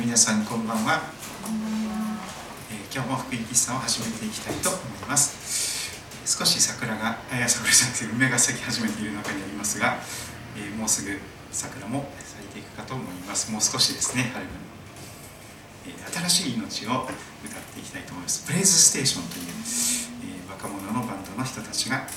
[0.00, 1.12] 皆さんこんばんは、
[2.72, 5.92] えー、今日も福音喫茶を始めていきたいと思います。
[6.24, 9.98] 少し桜があや桜じゃなくて梅が咲き始めている中にありますが、
[10.56, 11.20] えー、もうすぐ
[11.52, 13.52] 桜も咲いていくかと思います。
[13.52, 14.50] もう少しですね春の、
[15.84, 17.04] えー、新しい命を
[17.44, 18.46] 歌っていきたいと思います。
[18.46, 22.08] プレイズステーションという、え若者のバンドの人たちが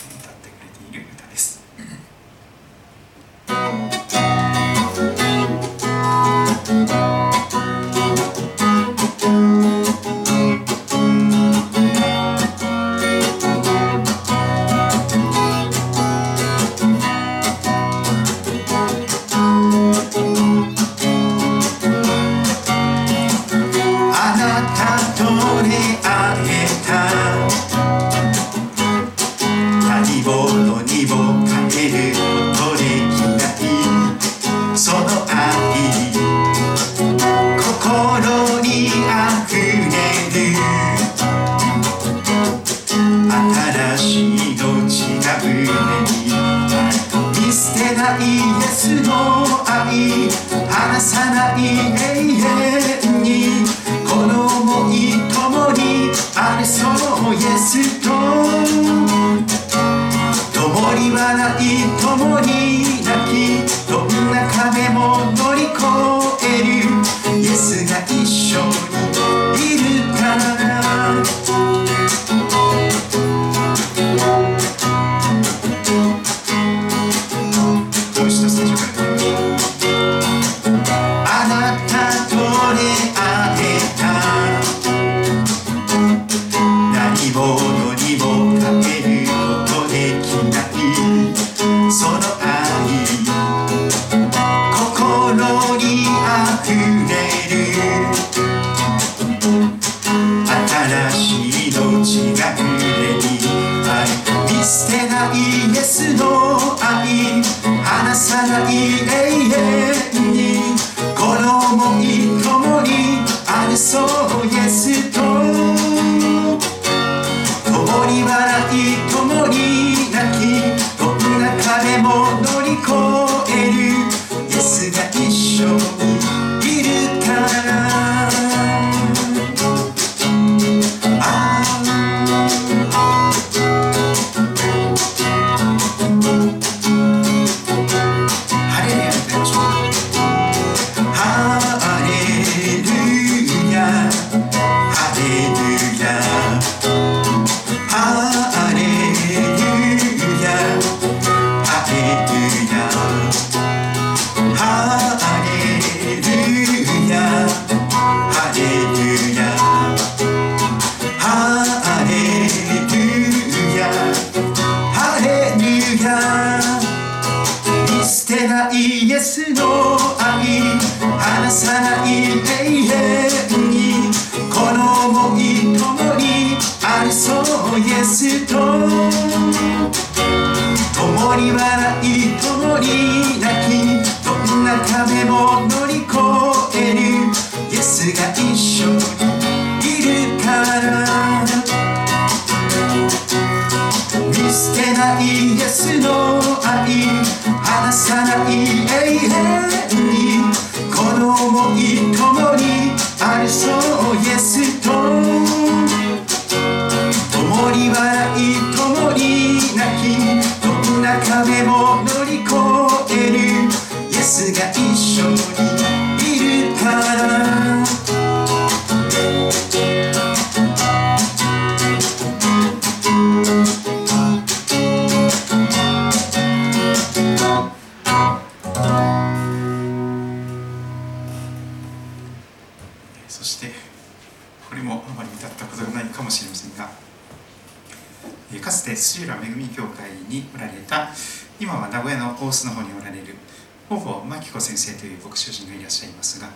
[244.26, 246.50] 真子先生という牧師人がいらっしゃいますが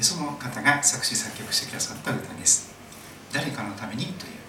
[0.00, 2.72] その方が作詞作曲してくださった歌です
[3.32, 4.43] 「誰かのために」という。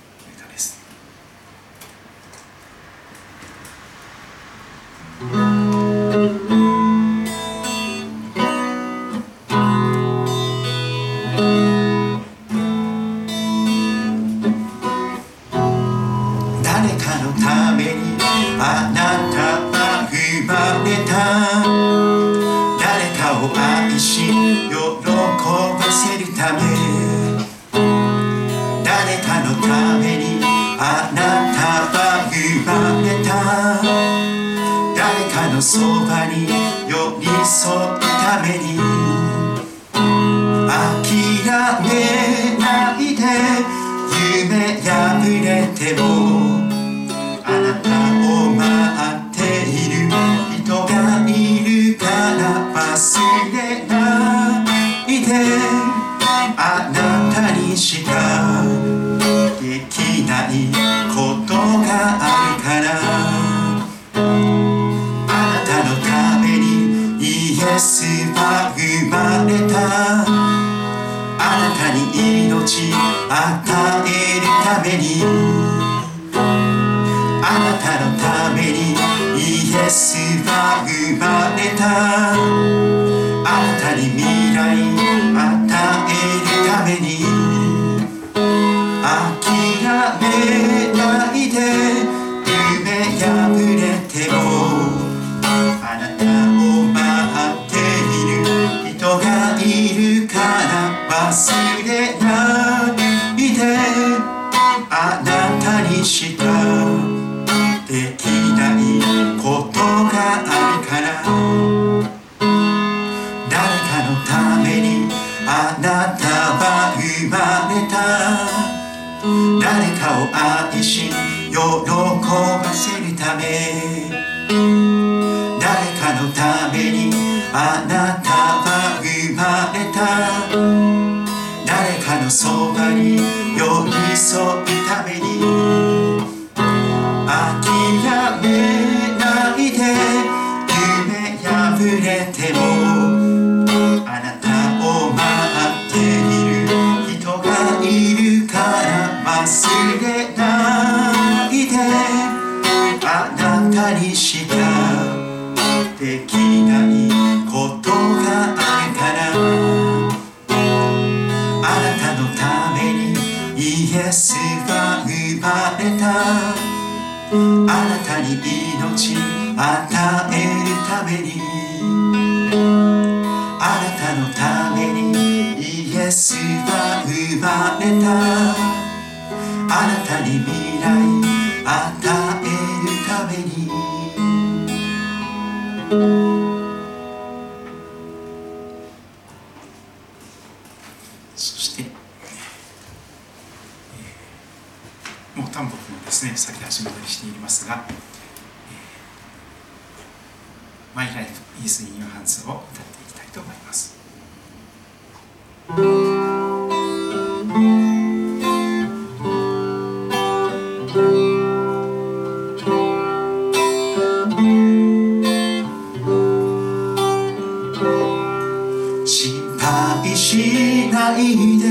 [219.67, 221.63] 愛しないで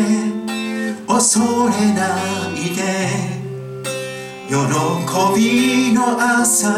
[1.07, 2.19] 恐れな
[2.51, 3.35] いで。
[4.47, 4.55] 喜
[5.35, 6.69] びの朝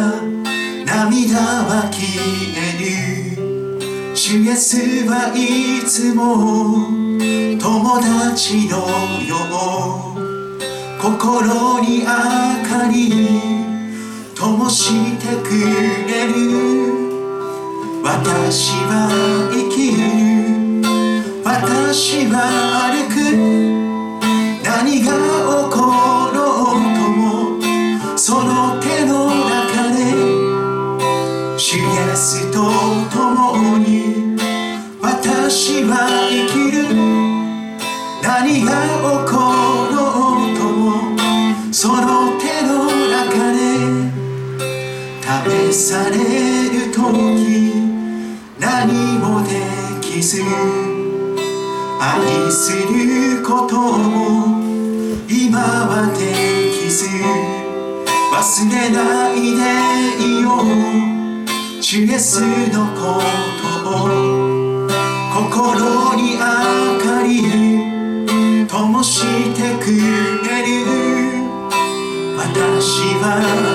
[0.86, 2.06] 涙は消
[2.54, 4.76] える主イエス
[5.08, 6.86] はいつも
[7.58, 8.78] 友達の
[9.26, 9.36] よ
[10.14, 10.16] う。
[11.00, 12.94] 心に明かり
[14.34, 15.50] 灯してく
[16.06, 16.32] れる。
[18.02, 19.08] 私は
[19.52, 20.25] 生きる。
[21.58, 22.36] 私は
[22.92, 23.16] 歩く。
[24.62, 25.16] 何が起
[25.72, 25.80] こ
[26.34, 26.36] ろ
[26.76, 27.18] うとも
[28.18, 29.98] その手の中で。
[31.58, 31.80] シエ
[32.14, 32.60] スと
[33.10, 34.36] 共に。
[35.00, 35.96] 私は
[36.28, 36.76] 生きる。
[38.22, 39.40] 何が起こ
[39.96, 39.96] ろ
[40.52, 40.84] うとも
[41.72, 43.56] その手の中で。
[45.72, 46.16] 試され
[46.68, 47.00] る時。
[48.60, 49.48] 何もで
[50.02, 50.85] きず。
[52.08, 54.46] 愛することも
[55.28, 57.06] 今はできず
[58.32, 61.82] 忘れないでいよう。
[61.82, 62.40] 主イエス
[62.72, 63.20] のこ
[63.84, 64.08] とを
[65.34, 66.40] 心に明
[67.00, 69.22] かり灯し
[69.54, 69.86] てく
[70.46, 70.68] れる
[72.36, 73.24] 私は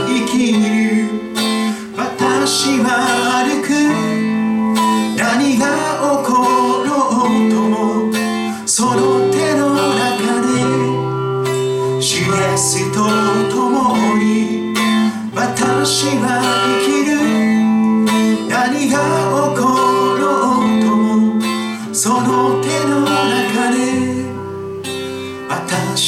[0.08, 1.10] 生きる
[1.98, 3.31] 私は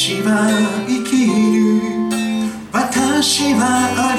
[0.04, 0.52] 私は
[0.86, 1.80] 生きる。
[2.70, 4.13] 私は愛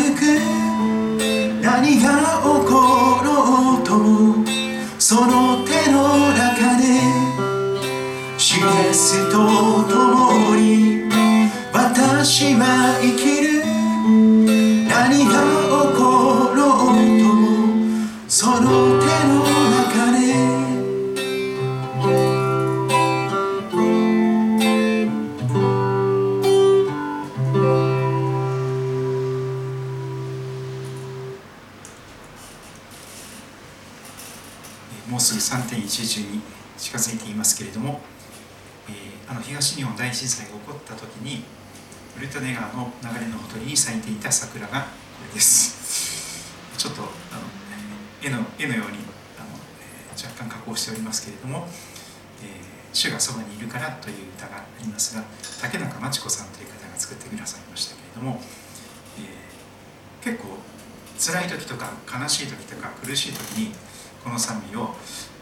[44.35, 44.87] 桜がこ
[45.29, 47.09] れですちょっとあの
[48.21, 48.97] 絵の絵のように
[49.39, 49.47] あの、
[49.79, 51.67] え若干加工しておりますけれども
[52.43, 55.23] 「えー主がそばにいるから」という歌がありますが
[55.61, 58.41] 竹中真知子さんという方が作ってくださいましたけれども、
[59.19, 59.55] えー
[60.23, 60.57] 結構
[61.19, 63.75] 辛い時とか悲しい時とか苦しい時に
[64.23, 64.95] この賛美を、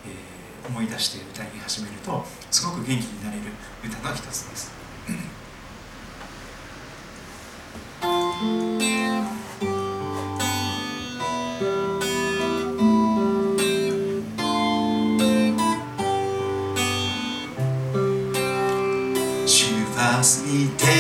[0.06, 3.44] えー思い出して歌い始めるとすごく元気になれる
[3.84, 4.72] 歌の一つです。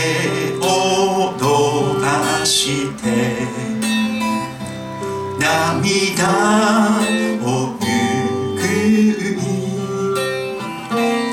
[0.03, 1.41] 見てを伸
[2.01, 3.01] ばして
[5.39, 6.27] 涙
[7.41, 7.47] を
[7.79, 7.83] 拭
[8.53, 9.35] い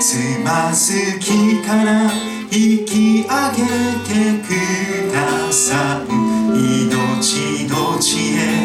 [0.00, 0.04] つ
[0.44, 2.10] まずきから
[2.52, 3.58] 引き上げ
[4.06, 4.10] て
[4.46, 4.48] く
[5.12, 5.16] だ
[5.52, 6.12] さる
[6.56, 8.59] 命の知恵。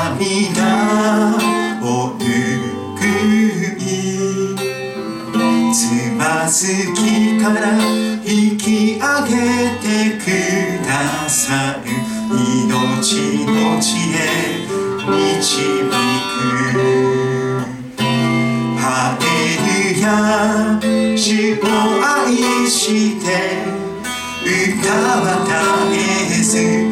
[0.00, 1.36] 涙
[1.82, 2.24] を拭
[3.76, 3.84] い
[5.74, 5.76] つ
[6.16, 7.60] まずきから
[8.24, 9.36] 引き上げ
[9.76, 9.84] て
[10.16, 10.24] く
[10.86, 11.90] ださる
[12.32, 14.18] 命の地へ
[15.06, 15.60] 導
[16.24, 16.40] く。
[18.78, 19.24] ハレ
[19.66, 20.08] ルヤ
[21.14, 21.20] 主
[21.60, 21.64] を
[22.02, 23.24] 愛して
[24.44, 25.94] 歌は絶
[26.40, 26.89] えず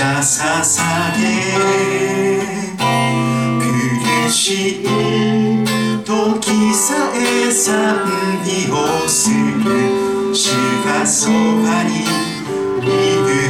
[0.00, 2.40] 感謝捧げ
[3.60, 4.84] 苦しい
[6.06, 8.08] 時さえ賛
[8.42, 10.54] 美をする主
[10.86, 12.00] がそばに
[12.80, 12.86] い
[13.28, 13.49] る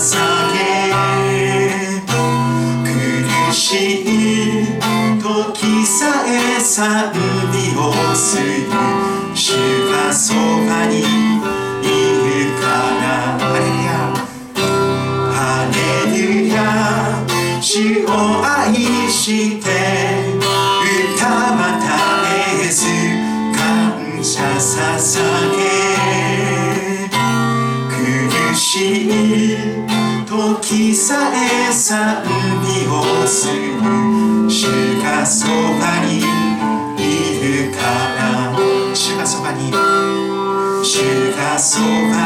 [0.00, 0.16] 捧
[0.54, 2.00] げ
[2.84, 4.64] 苦しい
[5.20, 7.12] 時さえ賛
[7.52, 8.42] 美をする
[9.34, 9.52] 主
[9.92, 11.06] がそばにいる
[12.62, 12.64] か
[12.96, 13.04] ら
[13.38, 13.92] ハレルヤ
[15.34, 15.38] ハ
[15.68, 16.56] レルヤ
[17.60, 17.68] 主
[18.06, 18.08] を
[18.42, 18.72] 愛
[19.10, 19.66] して
[21.12, 22.88] 歌は絶えず
[23.54, 25.20] 感謝捧
[25.58, 25.60] げ。
[28.50, 29.49] 苦しい
[30.70, 32.22] 日さえ賛
[32.62, 33.72] 美をする。
[34.48, 34.68] 主
[35.02, 36.18] がそばに
[36.96, 37.80] いるか
[38.14, 38.54] ら。
[38.94, 39.72] 主がそばに。
[40.84, 42.19] 主がそばに。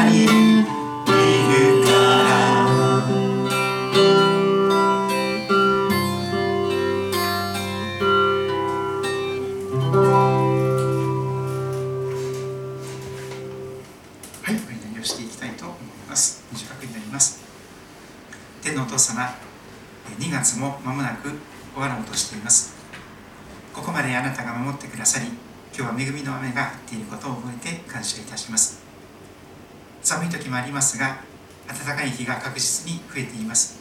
[33.15, 33.79] 増えています。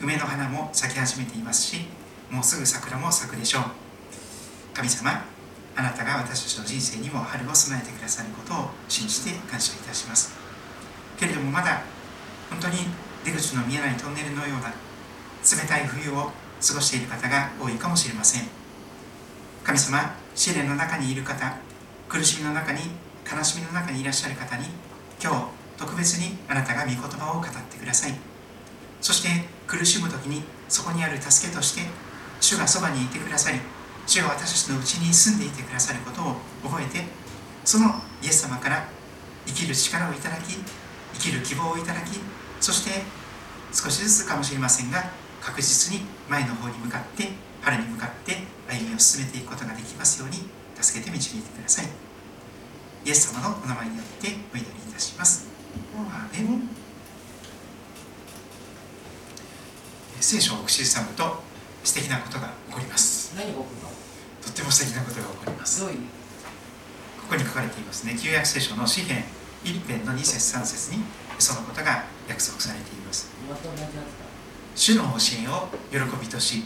[0.00, 1.86] 梅の花も咲き始めていますし
[2.30, 3.62] もうすぐ桜も咲くでしょう。
[4.72, 5.24] 神様
[5.76, 10.32] あなたが私たちの人生にも春を備えてくださることを信じて感謝いたします。
[11.18, 11.82] けれどもまだ
[12.48, 12.78] 本当に
[13.24, 18.42] 出口の見えないトンネルのような冷たい冬を過ごしている方が多いかもしれません。
[19.64, 21.56] 神様試練の中にいる方
[22.08, 22.80] 苦しみの中に
[23.30, 24.64] 悲しみの中にいらっしゃる方に
[25.22, 28.12] 今日特別にあなたが御言葉を語ってください。
[29.00, 31.80] そして苦しむ時にそこにある助けとして
[32.38, 33.58] 主がそばにいてくださり
[34.06, 37.04] 主が私たちのうちに住んでいてくださることを覚えて
[37.64, 37.86] その
[38.22, 38.86] イエス様から
[39.46, 40.54] 生きる力をいただき
[41.14, 42.20] 生きる希望をいただき
[42.60, 43.02] そして
[43.72, 45.10] 少しずつかもしれませんが
[45.40, 47.28] 確実に前の方に向かって
[47.62, 48.36] 春に向かって
[48.68, 50.44] 歩みを進めていくことができますように
[50.78, 51.86] 助けて導いてください。
[53.04, 55.49] イエス様のお名前によってお祈りいたします。
[60.20, 61.42] 聖書を口ずさむと
[61.82, 63.34] 素敵なことが起こります。
[63.34, 63.88] 何が起こるの？
[64.42, 65.84] とっても素敵なことが起こります。
[65.84, 65.90] こ
[67.28, 68.16] こに書かれていますね。
[68.20, 69.24] 旧約聖書の詩篇
[69.64, 71.02] 一編の2節3節に
[71.38, 73.30] そのことが約束されています。
[74.76, 76.64] 主の教えを喜びとし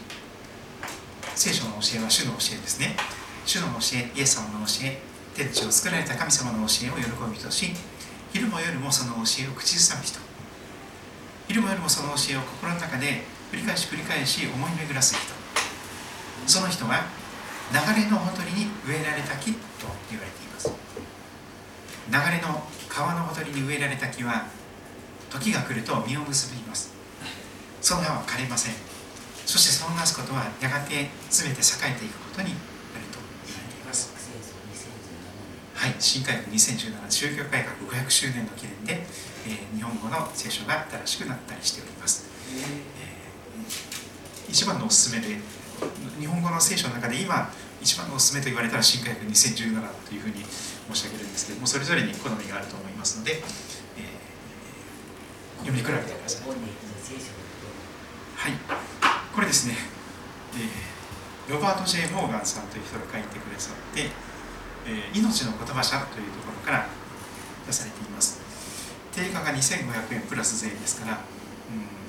[1.35, 2.97] 聖書の教えは主の教えですね。
[3.47, 5.01] 主の教えイエス様の教え
[5.35, 7.73] 天地を作られた神様の教えを喜びとし
[8.35, 10.19] 昼も夜もその教えを口ずさむ人。
[11.47, 13.23] 昼も夜もその教えを心の中で
[13.53, 15.23] 繰り返し繰り返し思い巡らす人。
[16.45, 17.07] その人は
[17.71, 20.67] 流れのほとりに植えられた木と言われています。
[20.67, 24.51] 流れの川のほとりに植えられた木は
[25.31, 26.91] 時が来ると実を結びます。
[27.81, 28.75] その葉は枯れません。
[29.47, 34.11] そしてそのなすことはやがて全て栄えていくことになると言われています
[35.85, 39.05] はい新海区2017宗教改革500周年の記念で、
[39.45, 42.25] えー日本語の聖書が新しくなったりしております、
[42.57, 45.37] えー一番のおすすめで
[46.19, 47.51] 日本語の聖書の中で今
[47.83, 50.37] 一番のおすすめと言われたら新海区2017というふうに
[50.89, 53.41] 申し上げるんですけどもそれぞれに好みがあると思いますので、えー
[55.69, 56.49] 読み比べてください。
[56.49, 56.55] は
[58.49, 58.53] い、
[59.35, 59.75] これですね、
[60.57, 60.95] えー
[61.53, 64.09] ロバート・ J・ モーガンさんという人が書いてくださって
[64.87, 66.87] 「えー命の言葉社」というところから
[67.67, 68.41] 出されています。
[69.15, 71.21] 定価が2500円プラス税ですから、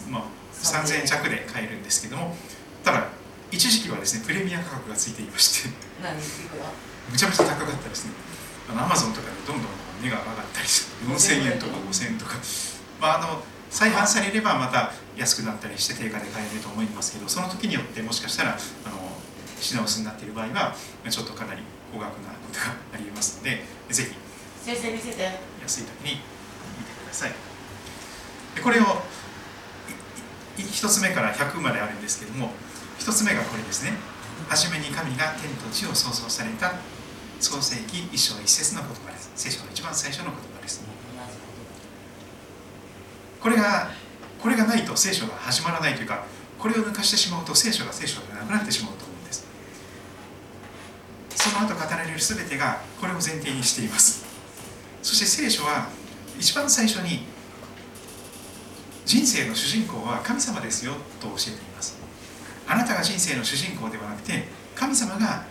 [0.08, 2.36] うんまあ、3000円弱で買えるんですけども
[2.84, 3.10] ただ
[3.52, 5.70] 一時期はですねプレミア価格がついていまして
[7.12, 8.12] むちゃむちゃ高かったですね。
[8.68, 12.34] あのアマゾンとかでどんどん値が上がったりして4000円とか5000円とか、
[13.00, 18.96] まあ、あの再販されればまた安くなったりして定価で買えると思いますけどその時によってもしかしたらあの
[19.60, 20.76] 品薄になっている場合は
[21.10, 21.62] ちょっとかなり
[21.94, 24.16] 高額なことがありえますのでぜひ。
[24.64, 25.24] 先生見せて。
[25.62, 26.22] 安い時に
[26.80, 27.32] 見てください。
[28.56, 28.84] でこれを
[30.58, 32.52] いい一つ目から100まであるんですけども
[32.98, 33.94] 一つ目がこれですね。
[34.48, 36.74] 初めに神が天と地を創造された
[37.40, 39.32] 創世記一章一節の言葉です。
[39.36, 40.84] 聖書の一番最初の言葉です。
[43.42, 43.92] これが
[44.42, 46.26] これがないと聖書が始まらないというか
[46.58, 48.94] これを抜かしてしまうと聖書が聖書でなくなってしまう
[51.46, 54.26] その後語られる全てがこれを前提にしています。
[55.04, 55.90] そして聖書は
[56.40, 57.28] 一番最初に
[59.06, 62.00] 人生の主人公は神様ですよと教えています。
[62.68, 65.46] あなたが人生の主人公ではなくて神様が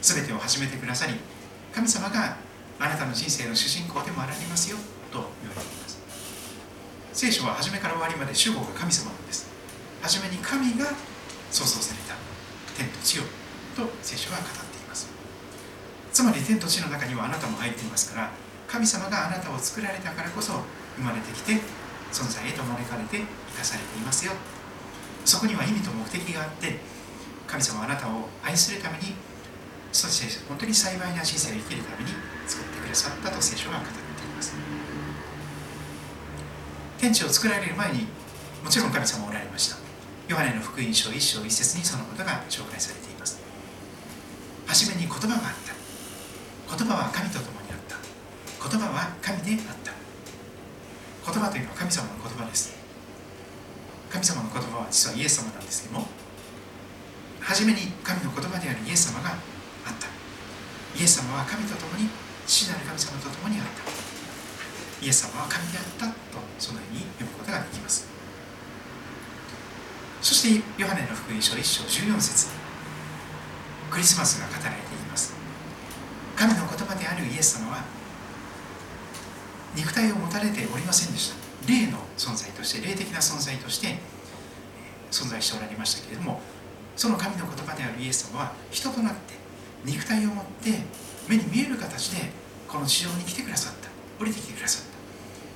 [0.00, 1.14] 全てを始めてくださり
[1.74, 2.36] 神様が
[2.78, 4.76] あなたの人生の主人公でもあられますよ
[5.10, 5.98] と言われています。
[7.12, 9.50] 聖書は初めから終わりまで主語が神様なんです。
[10.02, 10.86] 初めに神が
[11.50, 12.14] 創造された
[12.78, 13.22] 天と地を
[13.74, 14.69] と聖書は語っています。
[16.20, 18.30] つまり天と地の中にはあなたも入っていますから
[18.68, 20.52] 神様があなたを作られたからこそ
[20.96, 21.56] 生まれてきて
[22.12, 23.24] 存在へと招かれて
[23.56, 24.32] 生かされていますよ。
[25.24, 26.76] そこには意味と目的があって
[27.46, 29.16] 神様はあなたを愛するために
[29.92, 32.12] そして本当に幸いな人生を生きるために
[32.46, 34.52] 作ってくださったと聖書は語っています。
[36.98, 38.04] 天地を作られる前に
[38.62, 39.76] もちろん神様おられました。
[40.28, 43.40] ヨハネの福音書一章一節にそのことが紹介されています。
[44.66, 45.69] 初めに言葉があった。
[46.70, 47.98] 言葉は神と共にあった。
[47.98, 49.90] 言葉は神であった。
[49.90, 52.78] 言葉というのは神様の言葉です。
[54.08, 56.06] 神様の言葉は実はイエス様なんですけども
[57.40, 59.36] 初めに神の言葉であるイエス様があっ
[59.98, 60.06] た。
[60.94, 62.08] イエス様は神と共に
[62.46, 63.82] 父なる神様と共にあった。
[65.04, 66.14] イエス様は神であったと
[66.58, 68.06] そのように読むことができます。
[70.22, 72.48] そしてヨハネの福音書1章14節。
[73.90, 74.76] クリスマスが語られ
[76.40, 77.84] 神の言葉であるイエス様は
[79.76, 81.36] 肉体を持たれておりませんでした。
[81.68, 83.98] 霊の存在として霊的な存在として
[85.10, 86.40] 存在しておられましたけれども
[86.96, 89.34] その神の言葉であるイエス様は人となって
[89.84, 90.70] 肉体を持って
[91.28, 92.32] 目に見える形で
[92.66, 93.90] この地上に来てくださった。
[94.18, 94.86] 降りてきてくださっ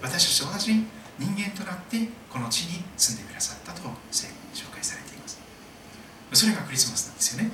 [0.03, 0.07] た。
[0.07, 0.85] 私たちと同じ
[1.19, 1.97] 人間となって
[2.29, 5.41] この地に住んでくださったと聖書に紹介されています。
[6.35, 7.51] それがクリスマスなんですよね。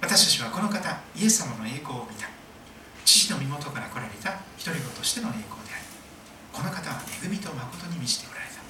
[0.00, 2.28] 私たちはこの方イエス様の栄光を見た。
[3.04, 5.84] 父の身元から来られた一人子としての栄光であり
[6.52, 8.60] この方は恵みと誠に満ちておられた。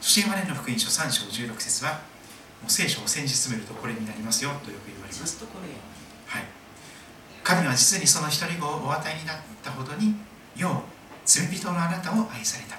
[0.00, 1.92] そしてヨハネの福音書3章16節は
[2.62, 5.44] もう聖書を先日詰めるとこれになりますよとよく言われます。
[6.26, 6.44] はい、
[7.42, 10.14] 神は実にその一人子をお与えになったほどに
[10.56, 10.82] 世を
[11.24, 12.78] 罪人のあなたを愛された。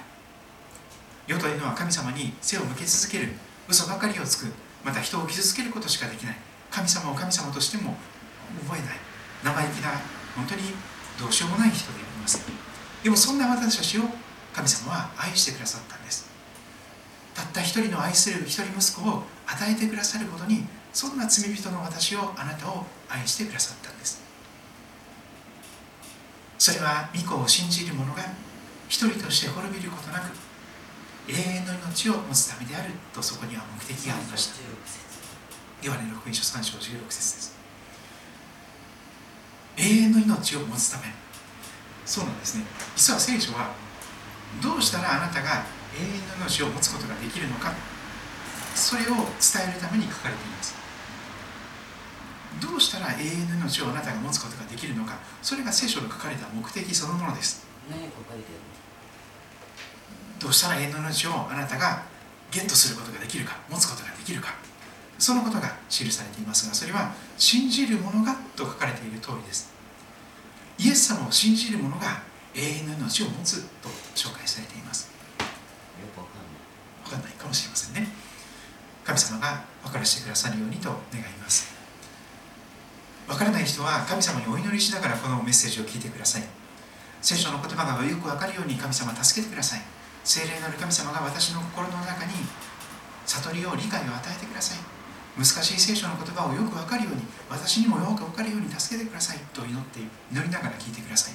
[1.26, 3.32] 世というのは神様に背を向け続ける
[3.68, 4.52] 嘘ばかりをつく
[4.86, 6.36] また人を傷つけることしかできない。
[6.70, 7.96] 神様を神様としても
[8.68, 8.96] 覚えない。
[9.42, 9.90] 生意気な
[10.36, 10.62] 本当に
[11.18, 12.40] どうしようもない人であります。
[13.02, 14.02] でもそんな私たちを
[14.54, 16.30] 神様は愛してくださったんです。
[17.34, 24.22] たった一人の愛する一人息子を与えてくださることにそんな罪人の私をあなたを愛してくださったんです。
[26.58, 28.22] それは御子を信じる者が
[28.88, 30.30] 一人として滅びることなく
[31.28, 34.54] 永遠の命を持つためであるとそこには目的がありました。
[35.82, 37.58] ヨハネ福音書3章16節です。
[39.76, 41.04] 永遠の命を持つため。
[42.04, 42.64] そうなんですね。
[42.94, 43.74] 実は聖書は
[44.62, 45.66] どうしたらあなたが
[45.98, 47.74] 永遠の命を持つことができるのか
[48.74, 49.06] それを
[49.40, 50.74] 伝えるために書かれています。
[52.62, 57.66] どうしたら永遠の命をあなたが持つことができるのかそれが聖書の書かれた目的そのものです。
[57.90, 58.65] 何書かれてる
[60.38, 62.02] どうしたら永遠の命をあなたが
[62.50, 64.54] ゲットすることができるか持つことができるか。
[65.18, 69.72] そのことが記されていますがそれは信じる者がと書かれている通りです。
[70.78, 72.22] イエス様を信じる者が
[72.54, 75.10] 永遠の命を持つと紹介されています。
[75.40, 76.52] よくわかんない。
[77.04, 78.08] 分かんないかもしれませんね。
[79.04, 81.72] 神様が分からせてくださるようにと願います。
[83.26, 86.42] 分からない人は神様にお祈りしながらこのメッセージを聞いてください。
[87.22, 89.80] 聖書の言葉がよく分かるように神様助けてください。
[90.26, 92.34] 聖霊なる神様が私の心の中に
[93.26, 94.78] 悟りを理解を与えてください。
[95.38, 100.00] 難しい聖書の言葉をよく分かるように私にもよく分かるように助けてくださいと祈って
[100.32, 101.34] 祈りながら聞いてください。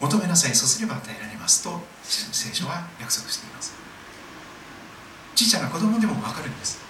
[0.00, 0.54] 求めなさい。
[0.54, 3.74] そうすれば与えられますと聖書は約束しています。
[5.36, 6.80] ちっちゃな子供でも分かるんです。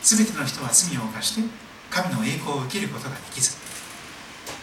[0.00, 1.42] 全ての人は罪を犯して
[1.90, 3.54] 神の栄光を受けることができず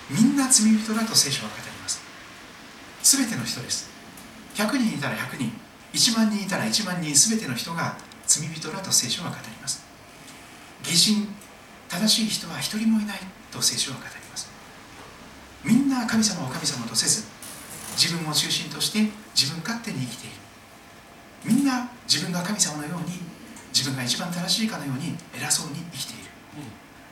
[0.09, 2.01] みんな罪人だと聖書は語ります。
[3.03, 3.98] 全ての人です
[4.55, 5.51] 100人いたら100人。
[5.93, 9.83] 1万人いたら1万人全ての人が罪人だと聖書は語ります。
[10.83, 11.27] 義人
[11.89, 13.19] 正しい人は一人もいない
[13.51, 14.49] と聖書は語ります。
[15.63, 17.25] みんな神様を神様とせず
[17.97, 20.35] 自分を中心として自分勝手に生きている。
[21.43, 23.17] みんな自分が神様のように
[23.73, 26.29] 自分が一番正しいかのように偉そうに生きている。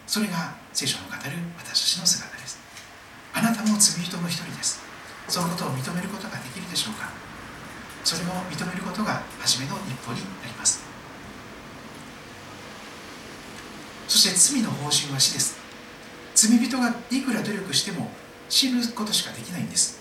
[0.06, 1.22] それが聖書の語る
[1.58, 2.60] 私たちの姿です。
[3.34, 4.80] あなたも罪人の一人です。
[5.28, 7.10] そのことを認めることができるでしょうか？
[8.08, 10.82] それを認めることが初めの一歩になります。
[14.08, 15.58] そして罪の報酬は死です。
[16.34, 18.10] 罪人がいくら努力しても
[18.48, 20.00] 死ぬことしかできないんです。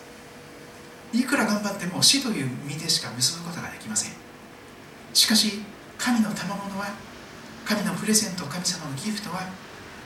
[1.12, 4.12] いくら頑張っても死という身でしか結ぶことができません。
[5.12, 5.62] しかし
[5.99, 6.95] 神の賜物は
[7.64, 9.51] 神のプレゼント神様のギフトは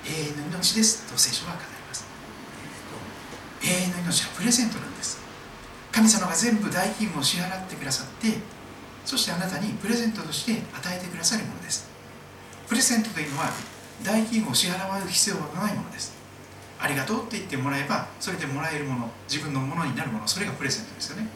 [0.07, 2.07] 永遠の命ですと聖書は語ります。
[3.63, 5.19] 永遠の命はプレゼントなんです。
[6.01, 8.39] 神様が全部代金を支払ってくださって
[9.05, 11.91] そしてあなたにプレゼントとして与えてくださるものです。
[12.67, 13.51] プレゼントというのは
[14.03, 16.15] 代金を支払う必要がないものです。
[16.79, 21.29] ありがとうって言ってもらえばそれでもらえるもの自分のものになるものそれがプレゼントですよね。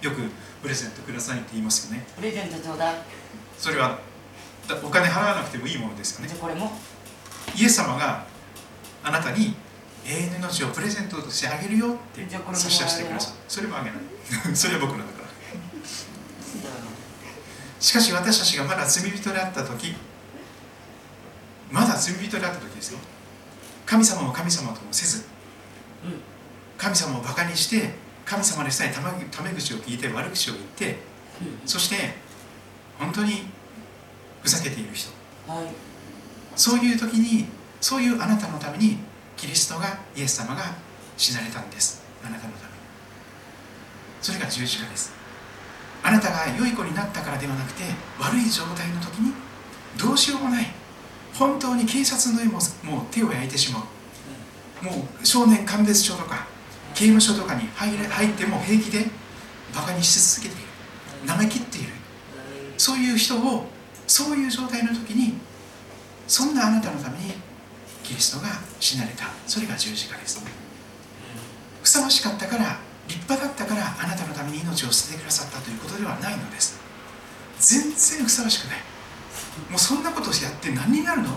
[0.00, 0.16] よく
[0.62, 2.06] プレゼントくださいって言いますよね。
[2.14, 2.92] プレゼントちょうだ？
[2.92, 2.94] い
[3.58, 3.98] それは
[4.68, 6.28] だお金払わなくてもいいものですよね。
[6.28, 6.70] じゃあこれも？
[7.56, 8.24] イエス様が
[9.02, 9.54] あなたに
[10.08, 13.32] 永遠の命をプレゼントとしてあげるよって差し出してください。
[13.46, 14.00] それもあげない。
[14.56, 15.28] それは僕のだから。
[17.78, 19.94] しかし私たちがまだ罪人であった時
[21.70, 22.98] まだ罪人であった時ですよ。
[23.84, 25.26] 神様を神様ともせず
[26.04, 26.20] うん。
[26.78, 27.94] 神様をバカにして
[28.24, 30.98] 神様でさえたまタメ口を聞いて悪口を言って
[31.66, 32.14] そして
[32.98, 33.46] 本当に
[34.42, 35.10] ふざけている人。
[35.46, 35.66] はい。
[36.56, 37.46] そういう時に
[37.80, 38.98] そういうあなたのために
[39.38, 40.74] キリストがイエス様が
[41.16, 42.02] 死なれたんです。
[42.26, 42.78] あなたのために。
[44.20, 45.12] それが十字架です。
[46.02, 47.84] あなたが良い子になったからではなくて
[48.18, 49.32] 悪い状態の時に
[49.96, 50.66] どうしようもない。
[51.34, 53.80] 本当に警察の絵ももう手を焼いてしま
[54.82, 54.84] う。
[54.84, 56.46] もう少年鑑別所とか
[56.94, 59.06] 刑務所とかに入れ入っても平気で
[59.72, 60.68] バカにし続けている。
[61.26, 61.92] 舐めきっている。
[62.76, 63.66] そういう人を
[64.08, 65.34] そういう状態の時に
[66.26, 67.34] そんなあなたのために
[68.08, 68.48] キリストが
[68.80, 69.28] 死なれた。
[69.46, 70.40] それが十字架です。
[71.82, 76.80] ふさわしかったから立派だったからあなたのために命を捨ててくださったということではないのです。
[77.60, 78.78] 全然ふさわしくない。
[79.68, 81.36] もうそんなことをやって何になるの？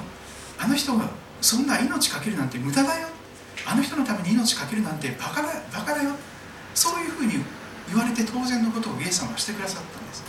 [0.60, 1.10] あの人が
[1.42, 3.08] そんな命かけるなんて無駄だよ。
[3.68, 6.12] あの人のために命かけるなんてバカだバカだよ。
[6.74, 7.34] そういうふうに
[7.90, 10.24] 言われて当然のことをイエス様はしてくださったんです。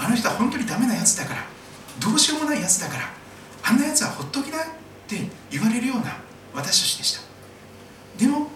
[0.00, 1.44] あの人は本当にダメなやつだから
[2.00, 3.14] どうしようもないやつだから
[3.62, 4.58] あんなやつはほっときな。
[5.16, 6.16] って言われるような
[6.54, 7.20] 私たちでした。
[8.16, 8.46] でも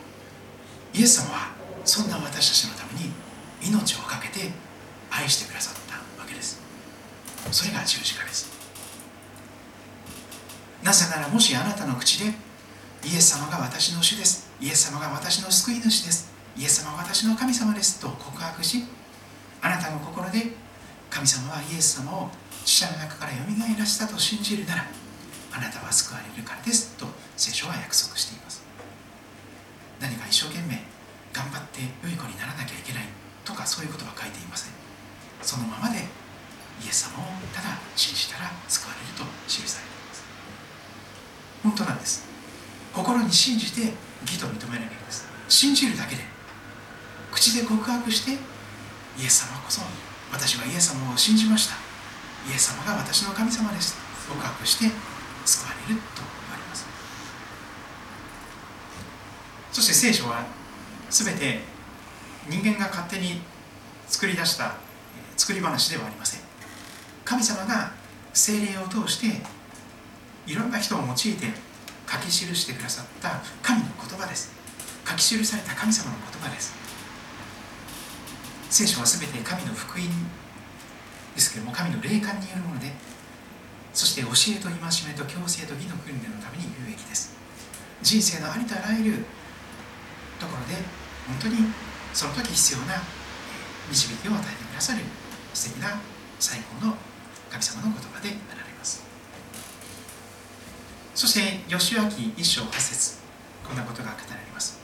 [0.95, 1.53] イエス様は
[1.85, 3.11] そんな私たちのために
[3.61, 4.51] 命を懸けて
[5.11, 6.63] 愛してくださったわけです。
[7.51, 8.55] それが十字架です。
[10.85, 12.31] なぜならもしあなたの口で
[13.03, 14.49] イエス様が私の主です。
[14.61, 16.33] イエス様が私の救い主です。
[16.57, 17.99] イエス様は私の神様です。
[17.99, 18.85] と告白し
[19.61, 20.53] あなたの心で
[21.11, 22.31] 神様はイエス様を
[22.65, 24.85] 死者の中からよみがえらせたと信じるなら
[25.55, 28.63] あなたは救われるからですと聖書は約束しています。
[30.01, 30.83] 何か一生懸命
[31.33, 33.07] 頑張って良い子にならなきゃいけない。
[33.45, 34.73] とかそういうことは書いていません。
[35.43, 35.99] そのままで
[36.83, 40.25] イエス様をただ信じたら救われると記されています。
[41.63, 42.27] 本当なんです。
[42.93, 43.93] 心に信じて
[44.27, 45.29] 義と認めなきゃいけないです。
[45.49, 46.25] 信じるだけで。
[47.31, 48.33] 口で告白して
[49.21, 49.83] イエス様こそ
[50.33, 51.77] 私はイエス様を信じました。
[52.51, 53.95] イエス様が私の神様です。
[54.29, 55.14] 告白して
[55.45, 56.87] 救われると言われます。
[59.73, 60.45] そして聖書は
[61.11, 61.61] 全て
[62.49, 63.41] 人間が勝手に
[64.07, 64.75] 作り出した
[65.37, 66.41] 作り話ではありません。
[67.25, 67.93] 神様が
[68.33, 69.41] 精霊を通して
[70.47, 71.23] いろんな人を用いて
[72.07, 74.53] 書き記してくださった神の言葉です。
[75.09, 76.75] 書き記された神様の言葉です。
[78.71, 80.07] 聖書は全て神の福音
[81.35, 82.93] ですけれども神の霊感によるもので
[83.95, 84.77] そして教えと戒
[85.07, 87.39] めと強制と義の訓練のために有益です。
[88.03, 89.25] 人生のありとあらゆる
[90.39, 90.83] ところで
[91.27, 91.71] 本当に
[92.13, 93.01] その時必要な
[93.89, 95.01] 導きを与えてくださる
[95.55, 96.01] 素敵な
[96.41, 96.97] 最高の
[97.49, 99.05] 神様の言葉であられます。
[101.15, 102.03] そして義明
[102.37, 103.23] 一章八節
[103.63, 104.81] こんなことが語られます。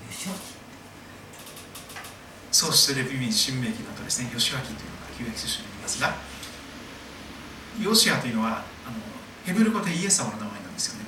[2.53, 4.85] そうしてレビミン新明記のとですね義明というのが
[5.19, 6.15] 旧約聖書にありますが
[7.81, 8.49] ヨシアというのは
[8.87, 8.97] あの
[9.45, 11.07] ヘブル語でイエス様の名前なんですよね。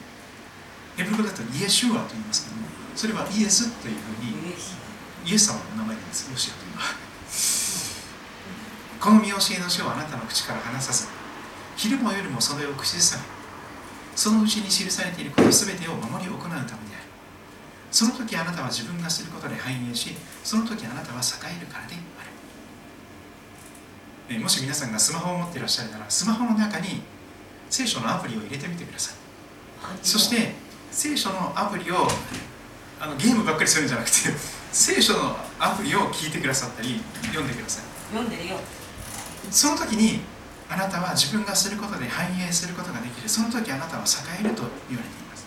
[0.96, 4.52] ヘブル語だとイエシュアと言いますけどもそれはイエスというふうに
[5.24, 7.12] イエス様の名前なんですヨシアというのは。
[9.00, 11.08] この見教えの書をあなたの口から離さず
[11.76, 13.24] 昼も夜もそれを口ずさめ
[14.14, 16.76] そのうちに記されていること全てを守り行うためである。
[17.90, 22.31] その時あなたは自分がすることで繁栄しその時あなたは栄えるからである。
[24.30, 27.02] もし皆さんがスマホを持っていらっしゃるならスマホの中に
[27.68, 29.14] 聖書のアプリを入れてみてください。
[30.02, 30.54] そして
[30.90, 32.08] 聖書のアプリを
[33.00, 34.14] あのゲームばっかりするんじゃなくて
[34.70, 37.84] 聖書のアプリを聞いてくださったり読んでください。
[38.14, 38.56] 読んでるよ。
[39.50, 40.20] その時に
[40.70, 43.28] あなたは自分がすることで繁栄することができる。
[43.28, 45.46] その時あなたは栄えると言われています。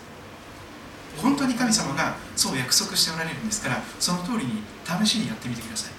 [1.16, 5.92] 本当に神様がそう約束しておられるんですからその通りに試しにやってみてください。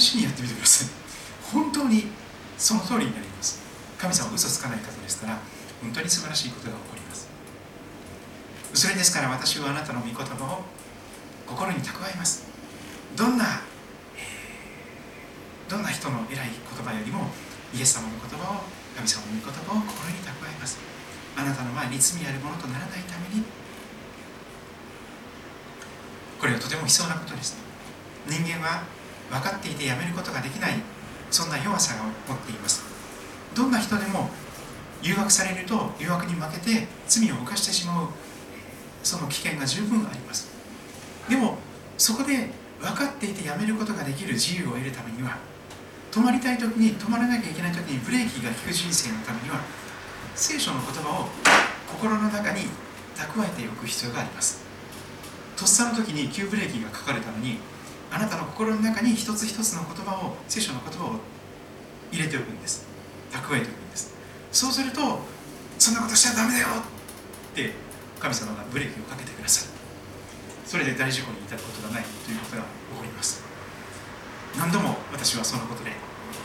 [0.00, 0.97] しにやってみてください
[1.52, 2.10] 本当に
[2.56, 3.60] その通りになります。
[3.98, 5.38] 神様は嘘つかない方ですから
[5.82, 7.28] 本当に素晴らしいことが起こります。
[8.74, 10.62] それですから私はあなたの御言葉を
[11.46, 12.46] 心に蓄えます。
[13.16, 13.62] どんな、
[15.68, 17.26] どんな人の偉い言葉よりも
[17.74, 18.62] イエス様の言葉を
[18.94, 20.78] 神様の御言葉を心に蓄えます。
[21.36, 23.44] あなたの前に罪あるものとならないために。
[26.38, 27.56] これはとても必要なことです。
[28.26, 28.82] 人間は
[29.30, 30.97] 分かっていてやめることができない。
[31.30, 32.82] そんな弱さを持っています。
[33.54, 34.30] どんな人でも
[35.02, 38.08] 誘惑されると誘惑に負けて罪を犯してしまう
[39.02, 40.48] その危険が十分あります。
[41.28, 41.58] でも
[41.96, 45.36] そこで分かっていてやめることができる自由を得るためには
[46.10, 49.60] 止まりたい時に止まらなきゃいけない時にブレーキが効く人生のためには
[50.34, 51.28] 聖書の言葉を
[51.90, 52.62] 心の中に
[53.16, 54.62] 蓄えておく必要があります。
[55.56, 57.58] とっさの時に急ブレーキがかかるために
[58.10, 61.20] あなたの心の中に一つ一つの言葉を聖書の言葉を
[62.10, 62.86] 入れておくんです。
[63.30, 64.14] 蓄えておくんです。
[64.50, 65.20] そうすると
[65.78, 66.66] そんなことしちゃダメだよ
[67.52, 67.72] って
[68.18, 69.72] 神様がブレーキをかけてくださる。
[70.64, 72.68] それで大事故に至ることがないということが起
[72.98, 73.42] こります。
[74.58, 75.92] 何度も私はそのことで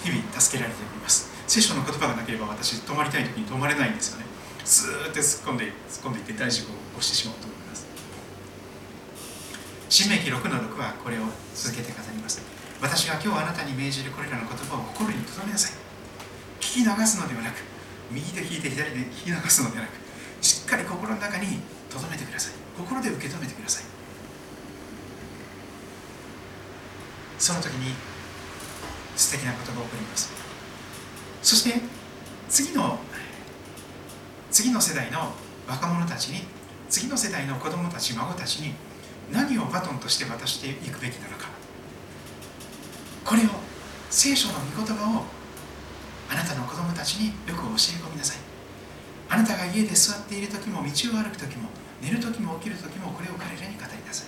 [0.04, 1.32] 日々助けられております。
[1.48, 4.26] 聖書の言葉がなければ私止まりたい時に止まれないんですよね。
[4.66, 7.53] スーッて突っ込んで突っ込んでいって大事故を起こしてしまうと。
[9.94, 12.42] 新明記6の6はこれを続けて語ります。
[12.82, 15.78] 私が今日あなたに命じるこれらの言葉を心に留めなさい。
[16.60, 17.62] 聞き流すのではなく
[18.10, 19.94] 右で聞いて左で聞き流すのではなく
[20.42, 22.54] しっかり心の中に留めてください。
[22.76, 23.84] 心で受け止めてください。
[27.38, 27.94] その時に
[29.16, 30.34] 素敵なことが起こります。
[31.44, 31.80] そして
[32.50, 32.98] 次の
[34.50, 35.34] 次の世代の
[35.68, 36.48] 若者たちに
[36.90, 38.74] 次の世代の子供たち孫たちに
[39.32, 41.50] 何をバトンとして渡していくべきなのか。
[43.26, 43.50] これを
[44.10, 45.24] 聖書の御言葉を
[46.30, 48.38] あなたの子供たちによく教え込みなさい。
[49.30, 51.70] あなたが家で座っている時も道を歩く時も
[52.02, 54.28] 寝る時も起きる時もこれを彼らに語りなさい。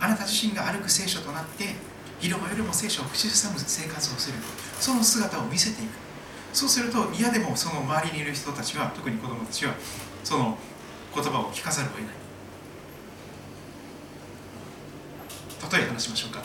[0.00, 1.74] あなた自身が歩く聖書となって
[2.20, 4.38] 昼も夜も聖書を口ずさむ生活をする。
[4.80, 5.90] その姿を見せていく。
[6.52, 9.74] そうすると嫌でもその周りにいる人たちは特に子供たちは
[10.22, 10.56] その
[11.14, 12.21] 言葉を聞かざるを得ない。
[15.72, 16.42] 例え話しましょうか。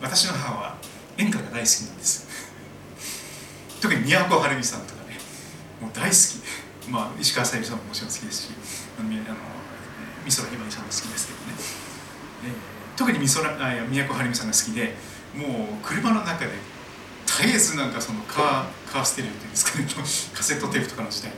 [0.00, 0.76] 私の母は
[1.18, 2.26] 演歌が大好きなんです。
[3.82, 5.18] 特に宮古晴美さんとかね
[5.80, 6.90] もう大好き。
[6.90, 8.50] まあ石川さゆりさんももちろん好きですし
[8.98, 9.36] あのあの
[10.24, 11.54] 美空ひばりさんも好きですけどね、
[12.46, 14.96] えー、特に美空あいや宮古晴美さんが好きで
[15.36, 16.50] もう車の中で
[17.26, 19.86] 絶えずなんかそのカーカーステレオっていうんですかね
[20.34, 21.32] カセットテープとかの時代。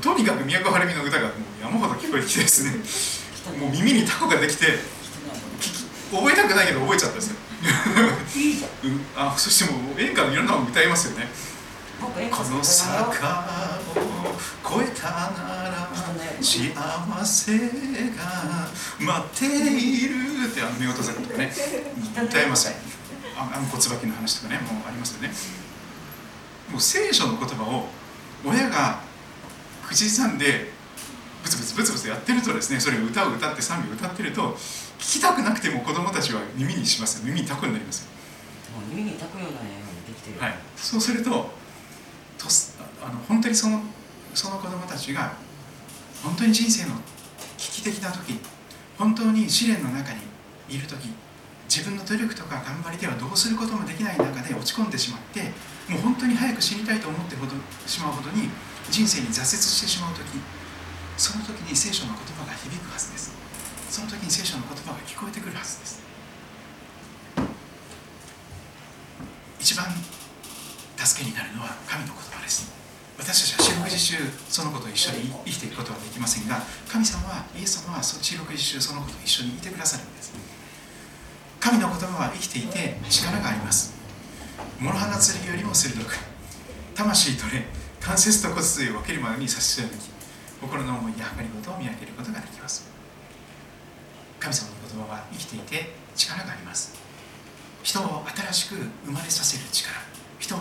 [0.00, 2.72] とにかく宮古晴美の歌がもう山ほど聞こえてきてですね。
[3.60, 4.78] もう耳にタコができて
[6.16, 7.36] 覚えたくないけど覚えちゃったんですよ。
[8.36, 11.26] いいじゃん、うん、あそしてもう演歌のいろんなの歌いますよね。
[12.00, 12.08] こ
[12.44, 13.46] の坂
[14.74, 15.88] を越えたなら
[16.40, 18.68] 幸せが
[19.00, 20.14] 待っている
[20.50, 21.52] ってあの見事坂とかね
[22.22, 22.74] 歌いますよ
[23.36, 25.32] ああの骨椿の話とかねもうありますよね。
[26.70, 27.88] もう聖書の言葉を
[28.44, 29.00] 親が
[29.88, 30.72] 口ずさんで
[31.42, 34.56] ブツブツブツブツやってるとですねそれを歌を歌って賛美を歌ってると
[35.04, 38.08] 聞きたくなくても子供たちは耳にします耳にタコになりますよ。
[38.80, 41.50] もう耳にたくような絵ができてる、はい、そうすると
[42.38, 43.82] とすあの本当にその
[44.34, 45.36] その子供たちが
[46.24, 46.96] 本当に人生の
[47.58, 48.40] 危機的な時
[48.98, 50.20] 本当に試練の中に
[50.68, 51.12] いる時
[51.68, 55.42] 自分の努力とか頑張りではどうすることもできない中で落ち込んでしまって
[55.86, 57.52] もう本当に早く死にたいと思ってほど
[57.86, 58.48] しまうほどに
[58.90, 60.24] 人生に挫折してしまう時
[61.16, 63.33] その時に聖書の言葉が響くはずです
[63.94, 66.02] その時に聖書の言葉が聞こえてくるはずです。
[69.60, 69.86] 一番
[70.98, 72.74] 助けになるのは神の言葉です。
[73.16, 74.18] 私たちは四六時中
[74.50, 76.58] その子と一緒に生きていくことはできませんが
[76.90, 80.34] 神様はイエス様は四六時中その子と一緒にいてくださるんです。
[81.60, 83.94] 神の言葉は生きていて力があります。
[84.80, 86.18] 諸刃の剣よりも鋭く
[86.96, 87.68] 魂とね
[88.00, 90.10] 関節と骨髄を分けるまでに差し出き
[90.60, 92.93] 心の思いや計りごとを見分けることができます。
[94.44, 96.92] 神様の言葉は生きていて力があります。
[97.82, 98.76] 人を新しく
[99.06, 99.94] 生まれさせる力
[100.38, 100.58] 人を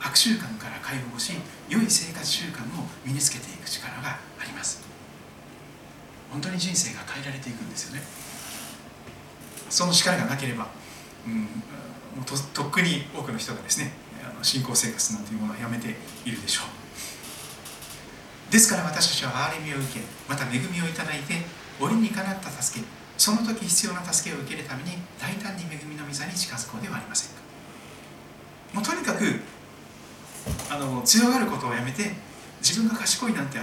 [0.00, 1.32] 悪習慣から解放し
[1.68, 4.82] 良い生活習慣を身につけていく力があります。
[6.30, 8.02] 本当に人生が変えられていくんですよね。
[9.70, 10.68] その力がなければ、
[11.26, 11.48] うん、も
[12.20, 13.92] うととっくに多くの人がですね
[14.22, 18.52] あの信仰生活なんていうものをやめているでしょう。
[18.52, 21.40] ですから私たちは憐れみを受けまた恵みをいただいて
[21.80, 27.38] 折にかなった助けその時必要な助けを受けるために大胆に恵みの御座に近づこうではありませんか。
[28.74, 29.38] もうとにかく
[30.68, 32.18] あの強がることをやめて
[32.58, 33.58] 自分が賢いなんて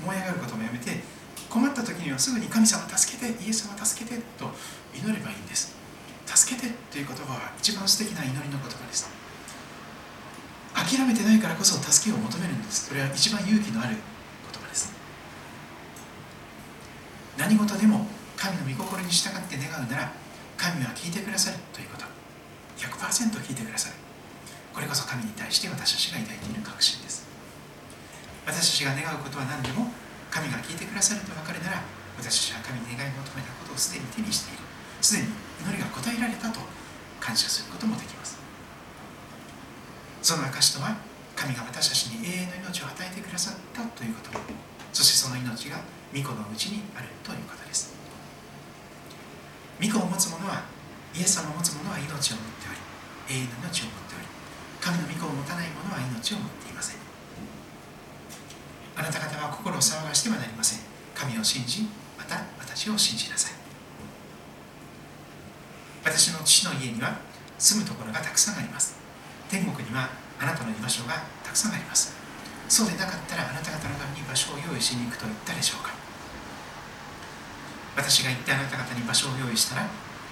[0.00, 1.04] 思い上がることもやめて
[1.50, 4.48] 困った時にはすぐに神様助けてイエス様助けてと
[4.96, 5.76] 祈ればいいんです。
[6.24, 9.06] 助けてという言葉は一番素敵な祈りの言葉です。
[10.72, 12.88] 諦めてないからこそ助けを求めるんです。
[12.88, 13.96] それは一番勇気のある
[14.50, 14.94] 言葉です。
[17.36, 20.12] 何事でも神の御心に従って願うなら
[20.56, 22.04] 神は聞いてくださるということ。
[22.76, 23.96] 100%聞いてくださる。
[24.74, 27.26] これこそ神に対して私たちが抱いている確信です。
[28.46, 29.88] 私たちが願うことは何でも
[30.30, 31.82] 神が聞いてくださると分かるなら
[32.18, 34.62] 私たちは神に願い求めたことをすでに手にしている。
[35.00, 35.28] すでに
[35.62, 36.60] 祈りが応えられたと
[37.20, 38.38] 感謝することもできます。
[40.22, 40.96] その証とは
[41.36, 44.40] 神が私たちに永遠の命を与えてくださったということ。
[44.92, 45.78] そしてその命が
[46.14, 47.93] 御子のうちにあるということです。
[49.80, 50.62] 御子を持つ者は
[51.14, 54.26] イエス様を持つ者は命を持っており永遠の命を持っており
[54.80, 56.96] 神の御子を持たない者は命を持っていません。
[58.96, 60.80] あなた方は心を騒がしてはなりません。
[61.14, 63.52] 神を信じまた私を信じなさい。
[66.04, 67.16] 私の父の家には
[67.58, 68.94] 住むところがたくさんあります。
[69.48, 72.12] 天国にはあなたの居場所がたくさんあります。
[72.68, 75.93] そうでなかったらあなた方のために場所を用意しに行くと言ったでしょうか。
[77.96, 79.86] 私が行ってあなた方に場所を用意したら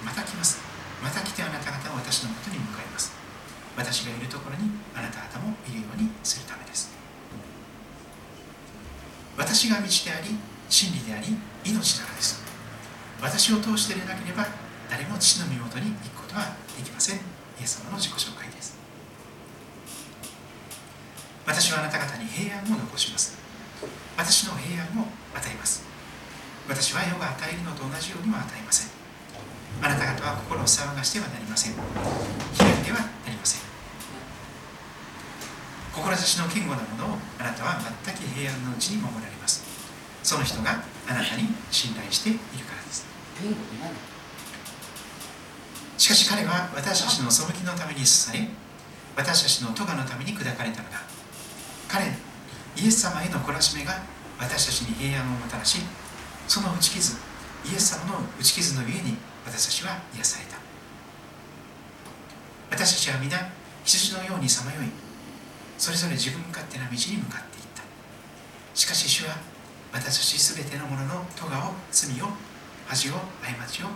[0.05, 0.61] また来ます。
[1.03, 3.13] また来てあなた方は私のもとに向かいます。
[3.77, 6.91] 私がいるところにあなた方もいるようにするためです。
[9.37, 10.37] 私が道であり
[10.69, 12.43] 真理であり命ならです。
[13.21, 14.47] 私を通してでなければ
[14.91, 17.17] 誰も父の身元に行くことはできません。
[17.17, 17.21] イ
[17.63, 18.77] エス様の自己紹介です。
[21.47, 23.39] 私はあなた方に平安を残します。
[24.17, 25.92] 私の平安を与えます。
[26.69, 28.91] 私は世が与えるのと同じようには与えません。
[29.83, 31.75] あなた方は心を騒がしてはなりません。
[31.75, 33.63] 開いてはなりません。
[35.93, 39.65] 志の堅固なものをあなたは全く平安のうちに守られます。
[40.23, 43.07] その人があなたに信頼しているからです。
[45.99, 48.49] しかし彼は私たちの背きのために刺され
[49.17, 51.03] 私たちの咎のために砕かれたのだ。
[51.89, 52.07] 彼
[52.77, 54.01] イエス様への懲らしめが
[54.39, 55.79] 私たちに平安をもたらし
[56.49, 57.17] その打ち傷
[57.65, 59.17] イエス様の打ち傷のゆえに
[59.47, 60.57] 私たちは癒された。
[62.71, 63.37] 私たちは皆
[63.85, 64.91] 羊のようにさまよい
[65.79, 67.83] それぞれ自分勝手な道に向かっていった。
[68.75, 69.37] しかし主は
[69.93, 72.29] 私たち全てのものの咎を罪を
[72.87, 73.13] 恥を
[73.43, 73.87] 過ちを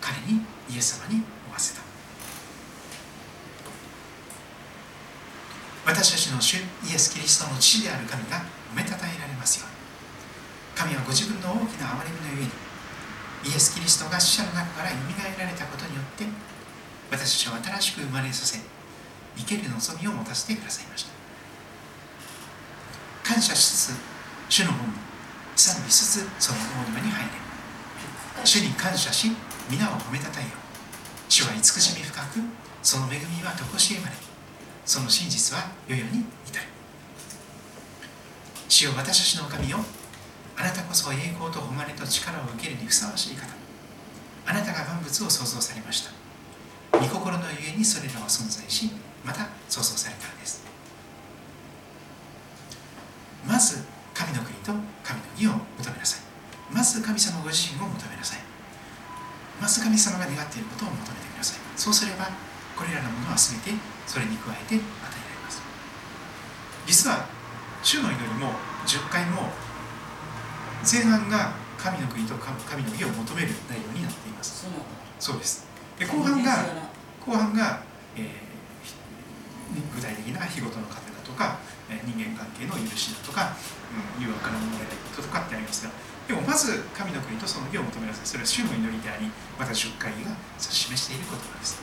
[0.00, 0.40] 彼に
[0.70, 1.82] イエス様に負わせた。
[5.86, 6.60] 私たちの主イ
[6.94, 8.38] エス・キリストの父である神が
[8.72, 9.73] 褒めたたえられますように。
[10.74, 12.50] 神はご自分の大きな憐れみのゆえに
[13.50, 16.24] イエス・キリストが死者の中からよみがえられたことによって
[17.10, 18.58] 私たちを新しく生まれさせ
[19.36, 21.14] 生ける望みを持たせてくださいました。
[23.24, 23.96] 感謝しつつ
[24.48, 24.92] 主の本に
[25.56, 27.30] 賛美しつつその大庭に入れ
[28.44, 29.32] 主に感謝し
[29.70, 30.50] 皆を褒めたたえよ
[31.28, 32.40] 主は慈しみ深く
[32.82, 34.14] その恵みはとこしえまれ
[34.84, 36.66] その真実は世々に至る。
[38.68, 39.78] 主よ私たちの神よ
[40.56, 43.46] あなたこそ栄光と誉れと力を受けるにふさわしい方。
[44.46, 46.12] あなたが万物を創造されました。
[46.98, 48.90] 御心のゆえにそれらは存在し
[49.24, 50.62] また創造されたのです。
[53.46, 53.84] まず
[54.14, 56.20] 神の国と神の義を求めなさい。
[56.72, 58.38] まず神様ご自身を求めなさい。
[59.60, 61.58] まず神様が願っていることを求めてください。
[61.76, 62.30] そうすれば
[62.76, 63.70] これらのものは全て
[64.06, 65.62] それに加えて与えられます。
[66.86, 67.26] 実は
[67.82, 68.52] 主の祈りも
[68.86, 69.50] 10回も
[70.84, 74.66] 前半が神の国と神の義を求める内容になっています。
[75.18, 75.66] そうです。
[75.98, 76.64] で後半が
[77.24, 77.80] 後半が、
[78.16, 81.58] えー、具体的な日ごとの糧だとか、
[81.88, 83.56] えー、人間関係の許しだとか、
[84.18, 85.92] うん、誘惑から守られたこととかってありますが
[86.28, 91.80] でもまず神の国とその義を求めなさいそれは主の祈りでありまた10回が示している言葉です。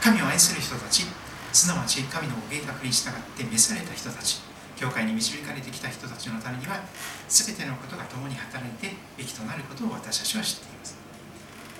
[0.00, 1.04] 神を愛する人たち
[1.52, 4.49] すなわち神のご計画に従って召された人たち
[4.80, 6.80] 教会に導かれてきた人たちのためには
[7.28, 10.96] 全てのことが共に働いて益となることを私たちは知っています。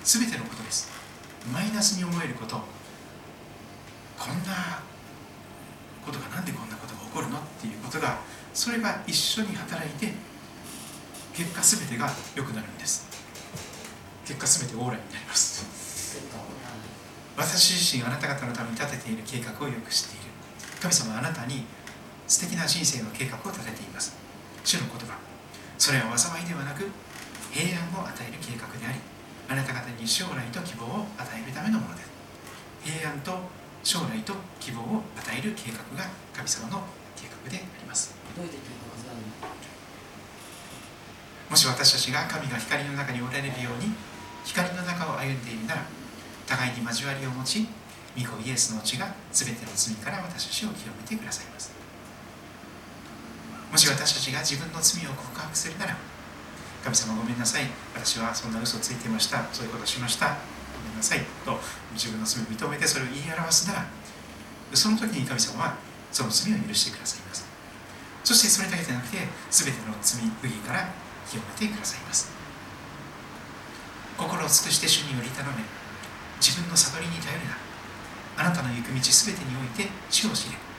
[0.04, 0.92] 全てのことです。
[1.50, 2.60] マイナスに思えること。
[4.18, 4.84] こんな
[6.04, 8.18] ことがなんでこんなことが起こるのっていうことが
[8.52, 10.12] それが一緒に働いて
[11.32, 13.08] 結果全てが良くなるんです。
[14.26, 16.20] 結果全てオーライになります。
[17.34, 20.24] 私自身あなた方のために立てている計画をよく知っている。
[20.82, 21.64] 神様はあなたに
[22.30, 24.14] 素敵な人生の計画を立てています。
[24.62, 25.18] 主の言葉。
[25.76, 26.86] それは災いではなく
[27.50, 29.00] 平安を与える計画であり
[29.48, 32.10] あなた方に将来と希望を与えるためのものです
[32.84, 33.32] 平安と
[33.82, 36.06] 将来と希望を与える計画が
[36.36, 36.84] 神様の
[37.16, 38.14] 計画であります。
[41.50, 43.90] もし私たちが神が光の中におられるように
[44.44, 45.82] 光の中を歩んでいるなら
[46.46, 47.66] 互いに交わりを持ち
[48.14, 51.79] 御子イエスの血が全ての罪から私たちを清めてくださいます。
[53.70, 55.96] もし私たちが自分の罪を告白するなら
[56.82, 57.68] 神様ごめんなさい。
[57.94, 59.44] 私はそんな嘘ついてました。
[59.52, 60.28] そういうことしました。
[60.28, 61.20] ごめんなさい。
[61.44, 61.60] と
[61.92, 63.86] 自分の罪を認めてそれを言い表すなら
[64.72, 65.76] その時に神様は
[66.10, 67.44] その罪を許してくださいます。
[68.24, 69.18] そしてそれだけでなくて
[69.50, 70.88] 全ての罪不義から
[71.28, 72.32] 清めてくださいます。
[74.16, 75.62] 心を尽くして主により頼め。
[76.40, 77.56] 自分の悟りに頼るな。
[78.40, 80.69] あなたの行く道全てにおいて主を知れ。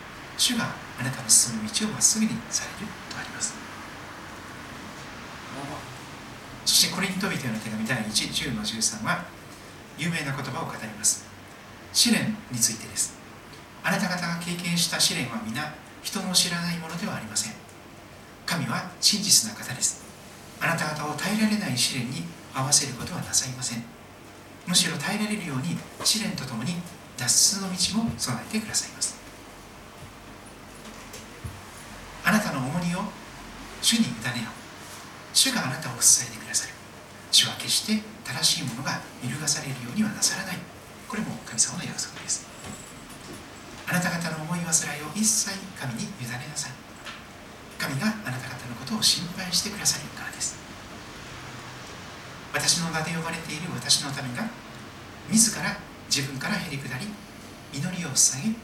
[0.42, 3.54] 主があなたの進む道をまっすぐにされるとあります。
[6.66, 8.10] そしてコリント人への手紙第1
[8.50, 9.24] 10の13は
[9.98, 11.26] 有名な言葉を語ります。
[11.94, 13.14] 試練についてです。
[13.84, 17.54] あなた方が経験した試練は皆人の知らないものではありません。
[18.48, 20.04] 神は真実な方です。
[20.60, 22.24] あなた方を耐えられない試練に
[22.54, 23.84] 合わせることはなさいません。
[24.68, 26.74] むしろ耐えられるように試練とともに
[27.18, 29.20] 脱出の道も備えてくださいます
[32.24, 33.04] あなた重荷を
[33.82, 34.54] 主に委ねよう。
[35.34, 36.74] 主があなたを支えてくださる。
[37.32, 40.58] 主は決して正しいものが揺るがされるようにはなさらない。
[41.08, 42.48] これも神様の約束です。
[43.92, 46.72] あなた方の思い煩いを一切神に委ねなさい
[47.78, 50.56] 神があなた方のことを心配してくださるからです。
[52.54, 54.48] 私の名で呼ばれている私の民が
[55.30, 55.76] 自ら
[56.08, 57.08] 自分からへり下り
[57.74, 58.56] 祈りを捧げ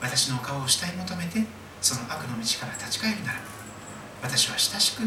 [0.00, 1.44] 私の顔を慕い求めて
[1.80, 3.40] その悪の道から立ち返るなら
[4.22, 5.02] 私は親しく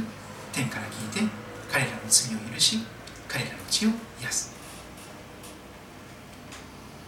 [0.51, 1.31] 天から聞いて
[1.71, 2.79] 彼らの罪を許し
[3.27, 3.89] 彼らの血を
[4.21, 4.53] 癒す。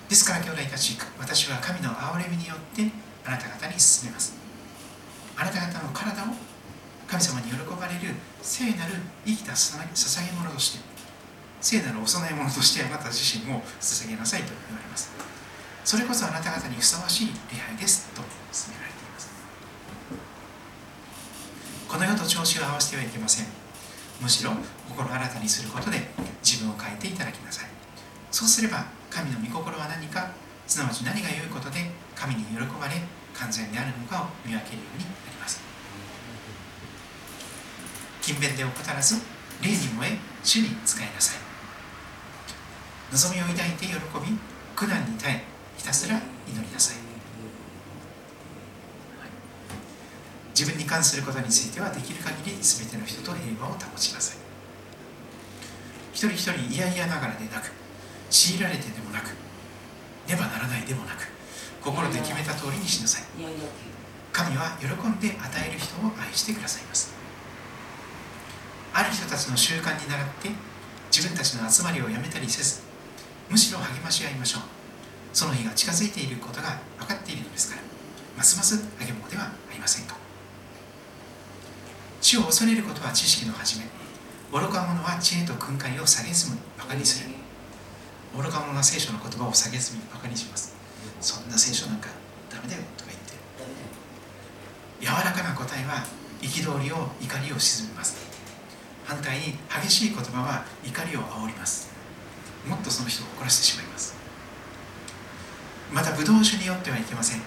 [0.09, 2.89] ですから兄弟たち私は神の憐れみによって
[3.25, 4.37] あなた方に進めます。
[5.35, 6.27] あなた方の体を
[7.07, 8.93] 神様に喜ばれる聖なる
[9.25, 10.83] 生きた捧げ物として
[11.61, 15.11] 聖なるお供え物としてあなた自身を捧げなさいと言われます。
[15.83, 18.94] それこそあなた方にふさわしい礼拝ですと進められます。
[21.95, 23.45] この世と調子を合わせてはいけません。
[24.19, 24.51] むしろ
[24.89, 26.11] 心新たにすることで
[26.43, 27.69] 自分を変えていただきなさい。
[28.31, 30.33] そうすれば神の御心は何か
[30.67, 32.99] すなわち何が良いことで神に喜ばれ
[33.33, 35.61] 完全であるのかを見分けるようになります。
[38.19, 39.15] 勤勉で怠らず
[39.63, 41.39] 霊に燃え主に仕えなさい。
[43.15, 44.37] 望みを抱いて喜び
[44.75, 45.43] 苦難に耐え
[45.77, 46.97] ひたすら祈りなさい
[50.57, 54.37] 自分に関することについてはできる限り全ての人と平和を保ちなさい。
[56.13, 57.67] 一人一人嫌々ながらでなく
[58.31, 59.35] 強いられてでもなく
[60.23, 61.27] ねばならないでもなく
[61.83, 63.23] 心で決めた通りにしなさい。
[64.31, 67.11] 神は喜んで与える人を愛してくださいます。
[68.93, 70.49] ある人たちの習慣に倣って
[71.11, 72.79] 自分たちの集まりをやめたりせず
[73.49, 74.61] むしろ励まし合いましょう。
[75.33, 77.83] その日が近づいていることが分かっているのですから
[78.37, 80.23] ますます励もうではありませんか。
[82.25, 83.85] 主を恐れることは知識の始め
[84.51, 87.29] 愚か者は知恵と訓戒を蔑むバカにする。
[88.35, 90.73] 愚か者は聖書の言葉を蔑みバカにします。
[91.21, 92.09] そんな聖書なんか
[92.49, 93.37] ダメだよとか言って
[95.05, 96.01] 柔らかな答えは
[96.41, 98.17] 憤りを怒りを鎮めます。
[99.05, 101.93] 反対に激しい言葉は怒りを煽ります。
[102.65, 104.15] もっとその人を怒らせてしまいます。
[105.93, 107.41] またブドウ酒によってはいけません。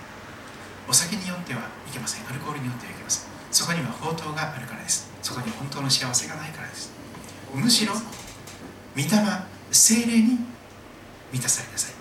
[0.88, 2.28] お酒によってはいけません。
[2.30, 3.37] アルコールによってはいけません。
[3.50, 5.10] そこには宝刀があるからです。
[5.22, 6.92] そこに本当の幸せがないからです。
[7.54, 9.08] むしろ御霊
[9.70, 10.38] 精霊に
[11.32, 11.94] 満たされなさい。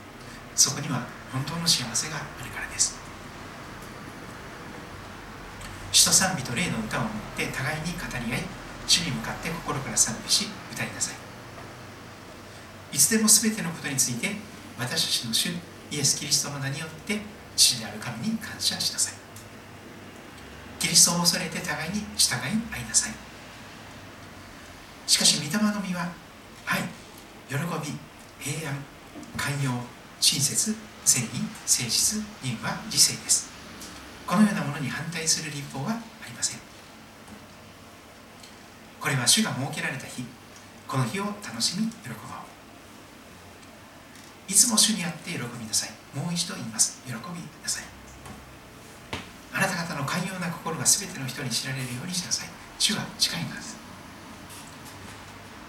[0.55, 2.95] そこには本当の幸せがあるからです。
[5.91, 8.43] 詩と賛美と霊の歌を持って互いに語り合い
[8.85, 12.95] 主に向かって心から賛美し歌いなさい。
[12.95, 14.35] いつでも全てのことについて
[14.77, 15.49] 私たちの主
[15.91, 17.19] イエス・キリストの名によって
[17.55, 19.16] 父である神に感謝しなさい。
[20.80, 22.39] キリストを恐れて互いに従い
[22.71, 23.13] 合いなさい。
[25.07, 26.11] しかし御霊の実は
[26.65, 26.82] 愛
[27.49, 27.97] 喜び
[28.39, 28.78] 平安
[29.38, 29.71] 寛容
[30.19, 30.75] 親切
[31.05, 33.49] 正義誠実仁は理性です。
[34.25, 35.93] このようなものに反対する立法はあ
[36.28, 36.59] りません。
[38.99, 40.25] これは主が設けられた日
[40.88, 42.17] この日を楽しみ喜ぼう。
[44.49, 46.17] いつも主にあって喜びなさい。
[46.17, 47.01] もう一度言います。
[47.05, 47.19] 喜びな
[47.65, 47.96] さい。
[50.07, 52.49] 寛容な心が全ての人に知られるようにしなさい。
[52.79, 53.75] 主は近いのです。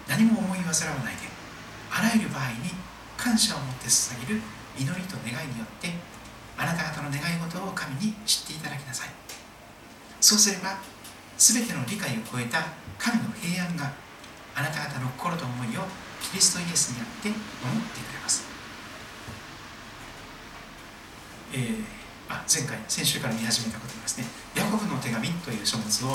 [0.07, 1.29] 何も思い煩わないで
[1.91, 2.73] あらゆる場合に
[3.17, 4.41] 感謝を持って捧げる
[4.79, 5.91] 祈りと願いによって
[6.57, 9.09] あなた方の願い事を神に知っていただきなさい。
[10.21, 10.79] そうすれば
[11.37, 12.65] 全ての理解を超えた
[12.97, 13.91] 神の平安が
[14.55, 15.83] あなた方の心と思いを
[16.21, 17.37] キリストイエスにあって守
[17.77, 18.43] ってくれます。
[21.53, 21.83] えー、
[22.29, 24.25] あ前回先週から見始めたことですね
[24.55, 26.13] ヤコブの手紙という書物を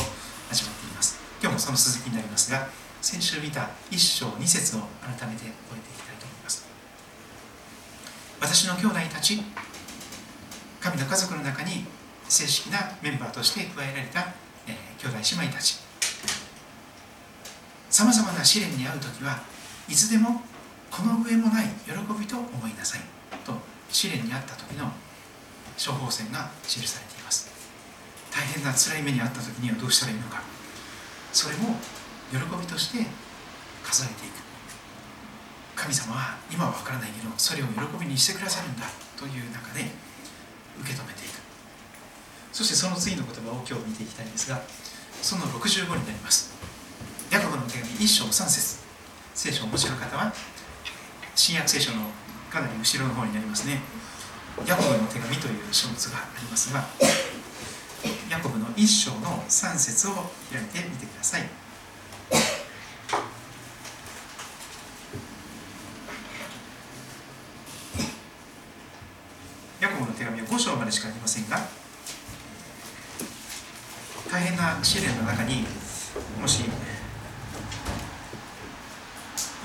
[0.49, 1.19] 始まっています。
[1.43, 2.69] 今日もその続きになりますが
[3.03, 6.65] 先週見た1章2節を改めて覚えていきたいと思います。
[8.41, 9.43] 私の兄弟たち
[10.81, 11.85] 神の家族の中に
[12.29, 14.33] 正式なメンバーとして加えられた、
[14.69, 15.81] えー、兄弟姉妹たち。
[17.91, 19.43] さまざまな試練に遭う時は
[19.89, 20.43] いつでも
[20.91, 23.01] この上もない喜びと思いなさい
[23.45, 23.53] と
[23.89, 24.91] 試練に遭った時の
[25.79, 27.51] 処方箋が記されています。
[28.31, 30.43] 大変な辛い目に遭った時にはどうしたらいいのか。
[31.33, 31.77] それも
[32.31, 33.07] 喜びとして
[33.83, 34.43] 数えていく。
[35.77, 38.87] 神様は今は分からないけどそれを喜びにしてくださるんだ。
[39.17, 39.87] という中で
[40.81, 41.39] 受け止めていく。
[42.53, 44.63] そしてその次の言葉を今日見ていきたいんですが
[45.23, 46.55] その65になります。
[47.31, 48.85] ヤコブの手紙1章3節。
[49.35, 50.33] 聖書をお持ちの方は
[51.35, 52.07] 新約聖書の
[52.51, 53.81] かなり後ろの方になりますね。
[54.67, 56.85] ヤコブの手紙という書物がありますが、
[58.31, 60.13] ヤコブの一章の3節を
[60.51, 61.43] 開いてみてください。
[69.81, 71.59] ヤコブの手紙は5章までしかありませんが、
[74.31, 75.67] 大変な試練の中に
[76.41, 76.65] もしい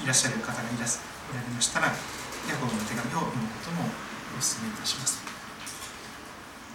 [0.06, 1.04] らっしゃる方がいらっしゃい
[1.54, 1.94] ましたら、ヤ
[2.60, 5.22] コブの手紙を読むこともお勧めいたします。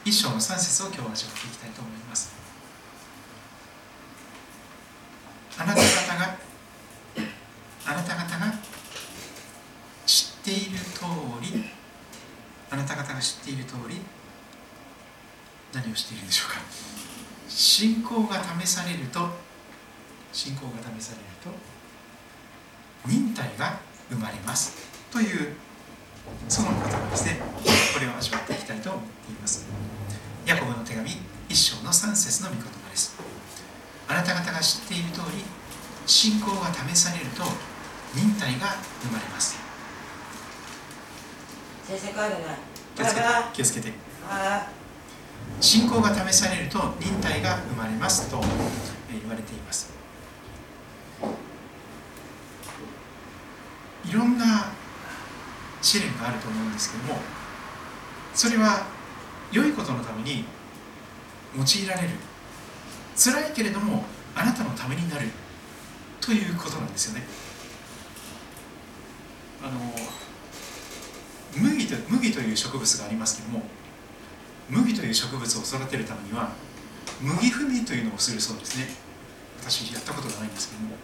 [0.05, 2.35] 一章の3節を今日は味わっていきたいと思います。
[5.57, 6.37] あなた方が
[7.87, 8.53] あなた方が
[10.05, 11.05] 知っている通
[11.41, 11.65] り
[12.71, 14.01] あなた方が知っている通り
[15.73, 16.61] 何をしているでしょうか。
[17.49, 19.29] 信仰が試されると
[20.33, 21.51] 信仰が試されると
[23.09, 23.79] 忍耐が
[24.11, 24.77] 生まれます。
[25.11, 25.55] という
[26.49, 27.41] その方がですね。
[27.95, 29.67] これを味わっていきたいと思っています。
[30.47, 31.17] ヤコブの手紙1
[31.55, 33.17] 章の3節の御言葉です。
[34.09, 35.45] あなた方が知っている通り
[36.07, 37.43] 信仰が試されると
[38.15, 39.57] 忍耐が生まれます。
[41.87, 42.59] 先生帰るね。
[42.95, 43.93] 気をつけて気をつけて。
[45.61, 48.41] 信仰が試されると忍耐が生まれますと
[49.11, 49.93] 言われています。
[54.05, 54.73] いろんな
[55.85, 57.21] 試練があると思うんですけども
[58.35, 58.87] それは
[59.53, 60.45] 良いことのために
[61.57, 62.09] 用いられる。
[63.17, 64.03] 辛いけれども
[64.35, 65.29] あなたのためになる
[66.21, 67.23] ということなんですよね。
[69.63, 69.79] あの
[71.57, 73.63] 麦と麦という植物がありますけども
[74.69, 76.51] 麦という植物を育てるためには
[77.21, 78.89] 麦踏みというのをするそうですね。
[79.61, 80.97] 私やったことがないんですけども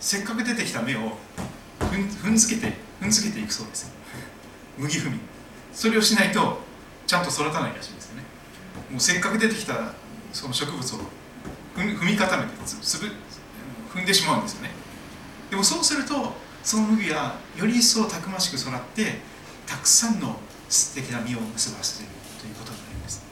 [0.00, 1.16] せっかく出てきた芽を
[1.78, 3.97] 踏ん踏んづけて踏んづけていくそうです
[4.78, 5.18] 麦踏み。
[5.72, 6.58] それをしないと
[7.06, 8.22] ちゃんと育たないらしいんですよね。
[8.90, 9.92] もうせっかく出てきた
[10.32, 10.98] その植物を
[11.76, 13.06] 踏み固めてつぶ
[13.92, 14.70] 踏んでしまうんですよね。
[15.50, 19.20] でもそうするとその麦はより一層たくましく育って
[19.66, 20.36] たくさんの
[20.68, 23.22] 素敵な実を結ばせているということになります。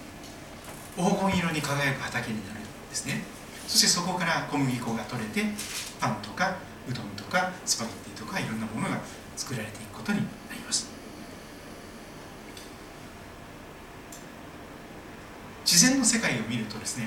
[0.96, 3.24] 黄金色に輝く畑になるんですね。
[3.68, 5.44] そしてそこから小麦粉が取れて
[6.00, 6.56] パンとか
[6.88, 9.00] うどんとかスパゲッティとかいろんなものが
[9.36, 10.35] 作られていくことになります
[15.76, 17.06] 自然の世界を見るとですね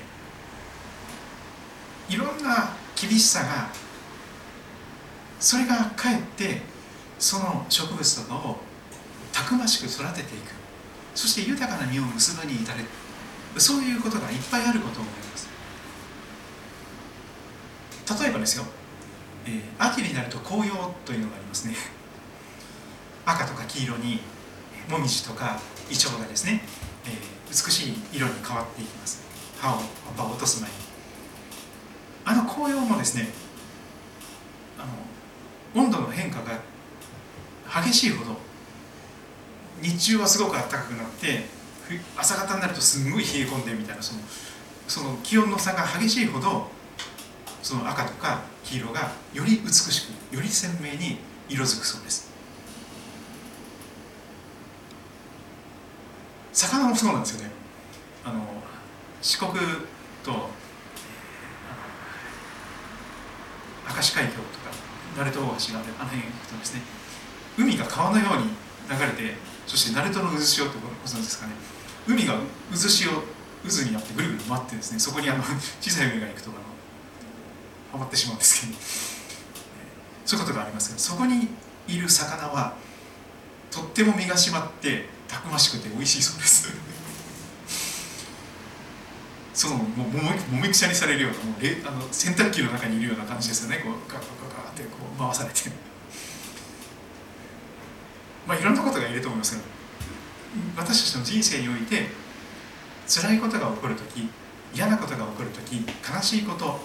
[2.08, 3.70] いろんな厳しさが
[5.40, 6.62] それがかえって
[7.18, 8.58] その植物とかを
[9.34, 10.52] たくましく育てていく。
[11.16, 12.86] そして豊かな実を結ぶに至る
[13.58, 15.50] そういうことがいっぱいあることを思います。
[18.24, 18.66] 例えばですよ、
[19.48, 21.74] えー、秋になると紅葉というのがありますね。
[23.26, 24.20] 赤とか黄色に
[24.88, 25.60] もみじとか
[25.90, 26.62] イチョウがですね、
[27.06, 29.22] えー、美しい色に変わっていきます。
[29.60, 29.82] 葉を
[30.18, 30.76] 葉を落とす前に。
[32.26, 33.28] あの紅葉もですね
[34.78, 34.86] あ
[35.76, 36.60] の温度の変化が
[37.84, 38.38] 激しいほど
[39.82, 41.46] 日中はすごく暖かくなって
[42.16, 44.22] 朝方になるとすごい冷え込んでみたいなその
[44.88, 46.68] その気温の差が激しいほど
[47.64, 52.30] その赤とか黄色がより美しくより鮮明に色づくそうです。
[56.68, 57.52] 魚もそうなんですよね。
[58.26, 58.42] あの
[59.22, 59.52] 四国
[60.24, 60.50] と
[63.88, 64.72] 明石海峡とか
[65.18, 66.82] 鳴門大橋がああの辺行くとですね
[67.58, 68.52] 海が川のように
[68.90, 69.36] 流れて
[69.68, 71.54] そして鳴門の渦潮ってご存知ですかね。
[72.08, 72.36] 海が
[72.72, 73.12] 渦潮
[73.64, 75.44] 渦になってぐるぐる回ってですねそこにあの
[75.80, 76.60] 小さい海が行くとあの
[77.94, 78.80] はまってしまうんですけど。
[80.26, 81.48] そういうことがありますけどそこに
[81.88, 82.76] いる魚は
[83.72, 86.74] とっても身が締まってたくましくて美味しいそうです。
[89.54, 91.56] そのもうもみくちゃにされるようなもう
[91.86, 93.84] あの洗濯機の中にいるような感じですよね。
[93.84, 95.70] こうガガガガってこう回されて。
[98.48, 99.64] まあいろんなことが言えると思いますけど
[100.76, 102.10] 私たちの人生において
[103.08, 104.30] 辛いことが起こる時
[104.74, 106.80] 嫌なことが起こる時悲しいこと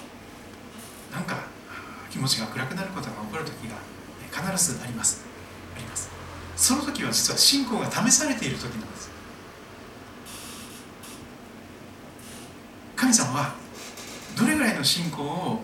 [1.10, 1.44] なんか
[2.10, 3.76] 気持ちが暗くなることが起こる時が
[4.52, 5.24] 必ずあります。
[5.76, 6.13] あります。
[6.56, 9.10] その時は実は信仰が試されている時なんです。
[12.96, 13.54] 神様は
[14.38, 15.60] どれぐらいの信仰を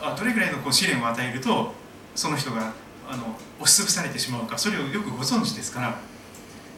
[0.00, 1.72] あどれぐらいのこう試練を与えると
[2.14, 2.72] その人が
[3.08, 5.98] あの押しつぶされてしまうかそれをよくご存知ですから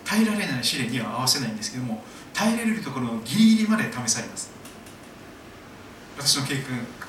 [0.04, 2.02] 耐えられない試練には合わせないんですけども
[2.34, 4.52] 耐えられるところのギリギリまで試されます。
[6.16, 6.64] 私の経験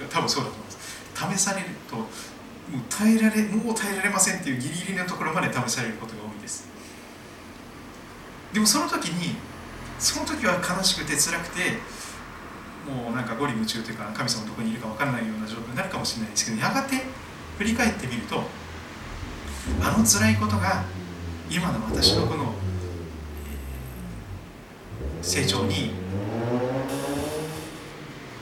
[0.10, 1.38] 多分そうだと思います。
[1.38, 1.98] 試されると
[2.72, 6.68] もう耐えられもう耐えられませんっていうギリギリのところまで試されることが多いです。
[8.53, 9.36] でもその時に
[9.99, 11.78] その時は悲しくて辛くて
[12.86, 17.01] もうなんか五里夢中というか神様どこにいるか分からないような状況になるかもしれないですけどやがて
[17.57, 18.43] 振り返ってみると
[19.82, 20.84] あの辛いことが
[21.49, 22.53] 今の私のこの、
[25.22, 25.91] 成長に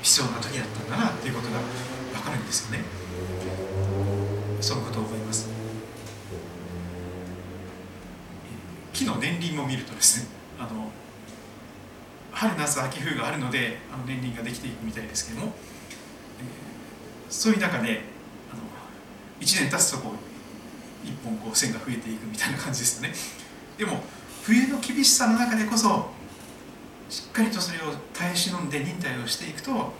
[0.02, 1.60] 必要な時だったんだなっていうことが
[2.14, 2.84] 分かるんですよね。
[4.64, 5.50] そのことを思います。
[8.94, 10.90] 木の年輪も見るとですねあの
[12.32, 15.54] 春夏秋冬があるのであの年輪ができていくみたいですけども、
[17.30, 18.04] そういう中で
[18.54, 18.62] あの
[19.42, 23.14] 1年経つとこう1本こう線が増えていくみたいな感じですよね。
[23.78, 24.00] でも
[24.44, 26.10] 冬の厳しさの中でこそ
[27.10, 29.92] しっかりとそれを耐え忍んで忍耐をしていくと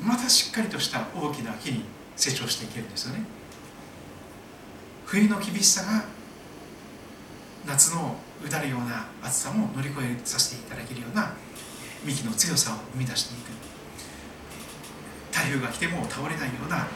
[0.00, 3.33] またしっかりとした大きな木に成長していけるんですよね。
[5.06, 6.04] 冬の厳しさが
[7.66, 11.32] 夏のうだるような暑さも乗り越えさせていただけるような
[12.04, 13.50] 幹の強さを生み出していく。
[15.32, 16.86] 台風が来ても倒れないような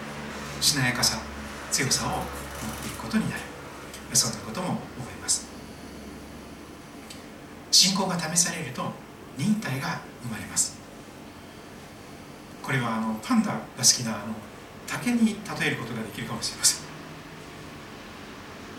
[0.61, 1.19] しなやかさ
[1.71, 2.21] 強さを持っ
[2.83, 3.43] ていくことになる。
[4.13, 4.81] そんなことも思い
[5.23, 5.47] ます。
[7.71, 8.91] 信仰が試されると
[9.37, 10.79] 忍耐が生まれます。
[12.63, 14.35] これはあのパンダが好きなあの
[14.87, 16.78] 竹に例えることができるかもしれません。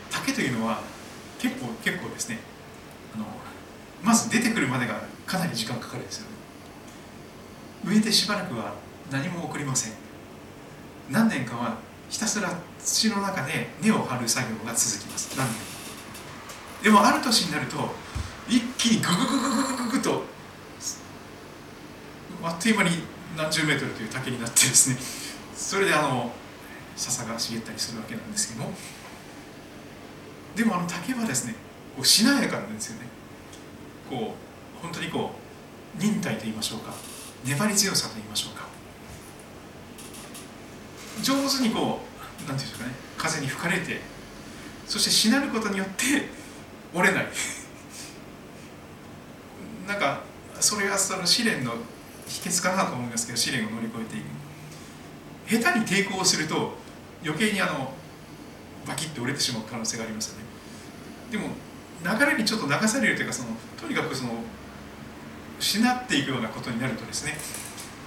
[0.10, 0.82] 竹というのは
[1.40, 2.40] 結構結構ですね。
[3.16, 3.26] あの
[4.04, 6.30] まず出てくるまでがかなり時間かかるんですよね。
[7.86, 8.74] 植えてしばらくは
[9.12, 9.94] 何も起こりません。
[11.10, 11.78] 何年かは
[12.10, 15.36] ひたすら土の中で根を張る作業が続きます。
[15.38, 15.56] 何年
[16.84, 17.78] でもある年になると
[18.48, 20.24] 一気にググググググググと
[22.42, 22.92] あっという間に
[23.38, 24.98] 何十メートルという竹になってですね。
[25.56, 26.32] それであの
[26.96, 28.74] 笹が茂ったりするわけなんですけども。
[30.56, 31.56] でもあの竹はですね
[31.96, 33.08] こうしなやかなんですよね。
[34.10, 35.32] こう本当にこ
[35.98, 36.94] う忍耐と言いましょうか
[37.46, 38.68] 粘り強さと言いましょうか。
[41.22, 44.00] 上手にこう何て言うんでしょうかね風に吹かれて
[44.88, 46.30] そしてしなることによって
[46.94, 47.28] 折れない。
[49.88, 50.22] なんか
[50.60, 51.74] それがその試練の
[52.28, 54.22] 秘訣かなと思いますけど試練を乗り越えてい
[55.58, 55.64] く。
[55.64, 56.78] 下手に抵抗すると
[57.24, 57.94] 余計にあの
[58.88, 60.46] バキッと折れてしまう可能性がありますよね。
[61.32, 61.50] でも
[62.04, 63.50] 流れにちょっと流されるというかその
[63.80, 64.32] とにかくその
[65.60, 67.38] しなっていくようなことになるとですね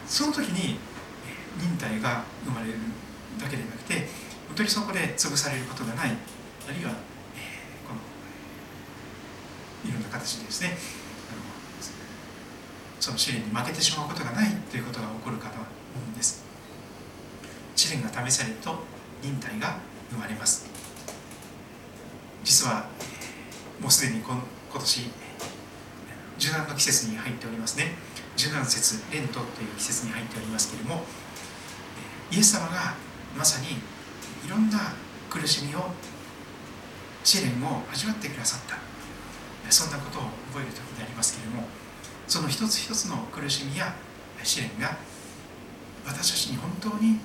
[0.07, 0.79] その時に
[1.61, 2.75] 忍耐が生まれる
[3.39, 4.09] だけでなくて
[4.49, 8.01] 本当にそこで潰されることがないあるいは、えー、この
[9.89, 10.77] いろんな形でですね
[12.99, 15.67] その試練に負けてしまうことがないということが起こるかと思
[16.07, 16.45] うんです。
[17.75, 18.79] 試練が試されると
[19.21, 19.77] 忍耐が
[20.13, 20.67] 生まれます。
[22.45, 22.87] 実は
[23.81, 24.43] もうすでに今
[24.75, 25.11] 年
[26.39, 27.95] 受難の季節に入っておりますね。
[28.37, 31.05] 受難節レントという季節に入っておりますけれども
[32.31, 32.95] イエス様が
[33.37, 33.73] まさに
[34.47, 34.79] いろんな
[35.29, 35.91] 苦しみを
[37.23, 38.93] 試練を味わってくださった。
[39.71, 41.67] そんなことを覚える時でありますけれども
[42.29, 43.95] その一つ一つの苦しみや
[44.43, 44.97] 試練が
[46.05, 47.19] 私たちに本当に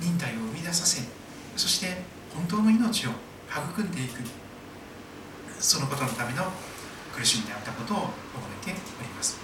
[0.00, 1.02] 忍耐を生み出させ
[1.56, 2.02] そして
[2.34, 3.10] 本当の命を
[3.48, 4.20] 育んでいく。
[5.60, 6.44] そのことのための
[7.14, 8.12] 苦しみであったことを覚
[8.68, 9.38] えております。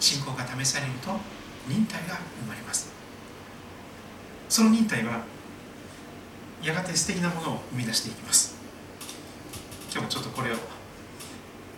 [0.00, 1.10] 信仰が試されると
[1.68, 2.90] 忍耐が生まれます。
[4.48, 5.24] その忍耐は
[6.62, 8.56] やがて素敵なものを生み出していきます。
[9.92, 10.56] 今日もちょっとこれを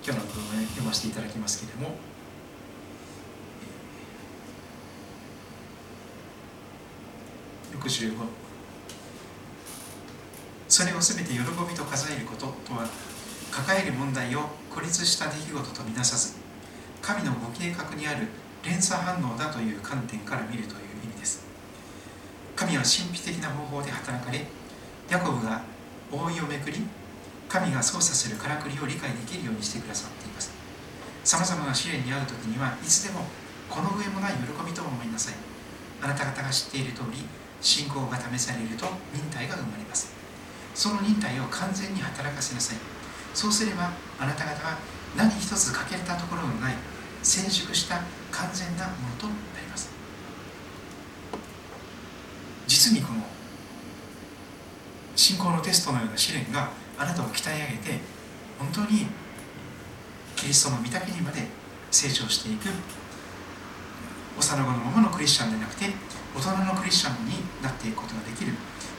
[0.04, 1.96] 今日の文を読ませていただきますけれども。
[7.78, 8.43] 65
[10.74, 12.82] それを全て喜びと数えることとは
[13.52, 16.34] 抱える問題を孤立した出来事とみなさず
[17.00, 18.26] 神のご計画にある
[18.66, 21.46] 連鎖反応だという観点から見るという意味です。
[22.56, 24.42] 神は神秘的な方法で働かれ
[25.08, 25.62] ヤコブが
[26.10, 26.82] 覆いをめくり
[27.48, 30.50] 神が操作するからくりを理解できるようにしてくださっています。
[31.22, 33.20] さまざまな試練に遭う時にはいつでも
[33.70, 35.34] この上もない喜びと思いなさい。
[36.02, 37.22] あなた方が知っている通り
[37.60, 40.13] 信仰が試されると忍耐が生まれます。
[40.74, 42.76] その忍耐を完全に働かせなさい。
[43.32, 44.78] そうすればあなた方は
[45.16, 46.74] 何一つ欠けたところのない
[47.22, 49.90] 成熟した完全なものとなります。
[52.66, 53.24] 実にこの
[55.16, 58.00] 信仰のテストのような試練があなたを鍛え上げて
[58.58, 59.06] 本当に
[60.36, 61.46] キリストの御岳にまで
[61.90, 62.68] 成長していく。
[64.36, 65.86] 幼子のままのクリスチャンでなくて
[66.34, 68.52] 大人のクリスチャンになっていくことができる。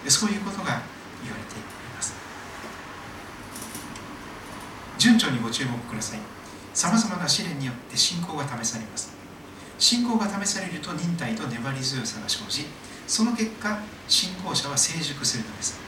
[0.08, 0.82] そういうことが
[1.26, 1.62] 言われてい
[1.96, 2.14] ます。
[4.98, 6.20] 順調にご注目ください。
[6.74, 9.14] さまざまな試練によって信仰が試されます。
[9.78, 12.66] 信仰が試されると忍耐と粘り強さが生じ
[13.08, 15.80] その結果信仰者は成熟するのです。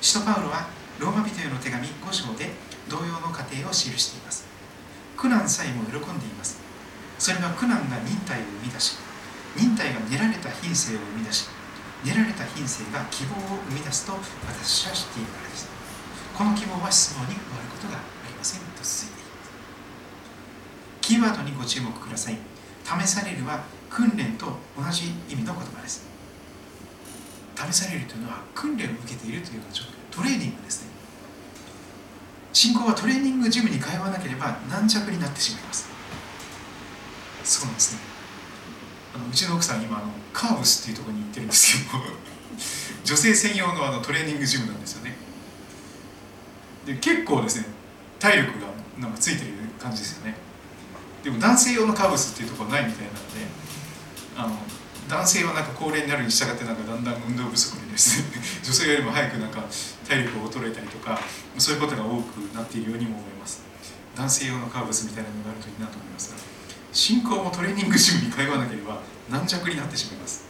[0.00, 0.68] 使徒パウロは
[1.00, 2.50] ローマ人への手紙5章で
[2.88, 4.46] 同様の過程を記しています。
[5.16, 6.68] 苦難さえも喜んでいます。
[7.18, 8.96] それは苦難が忍耐を生み出し
[9.56, 11.48] 忍耐が練られた品性を生み出し
[12.04, 14.12] 練られた品性が希望を生み出すと
[14.46, 15.68] 私は知っているからです
[16.36, 19.28] この希望は質問に終わることがありませんと続いています
[21.08, 22.36] キーワードにご注目ください。
[22.84, 24.44] 試されるは訓練と
[24.76, 26.06] 同じ意味の言葉です。
[27.56, 30.90] 試されるというのは訓練を受けているというような状況トレーニングですね。
[32.52, 35.88] 信仰はトレーニングジムに通わなければ軟弱になってしまいます。
[37.42, 38.17] そうなんですね。
[39.18, 41.98] あのうちの奥さん今あのカーブスっていうところに行ってるんですけど
[43.04, 45.16] 女性専用のあのトレーニングジムなんですよね。
[46.86, 47.66] で結構ですね
[48.18, 50.36] 体力がなんかついてる感じですよね。
[51.24, 53.46] でも男性用のカーブスっていうところはないみたいなので
[54.36, 54.56] あの
[55.08, 58.28] 男性はなんか高齢になるに従ってなんかだんだん運動不足でですね
[58.62, 59.64] 女性よりも早くなんか
[60.06, 61.20] 体力が衰えたりとか
[61.58, 63.62] そういうことが多くなっているようにも思います。
[64.14, 66.57] 男性用のカーブスみたいなのがあるといいなと思いますが。
[66.92, 70.46] 信仰もトレーニングジムに通わなければ軟弱になってしまいます。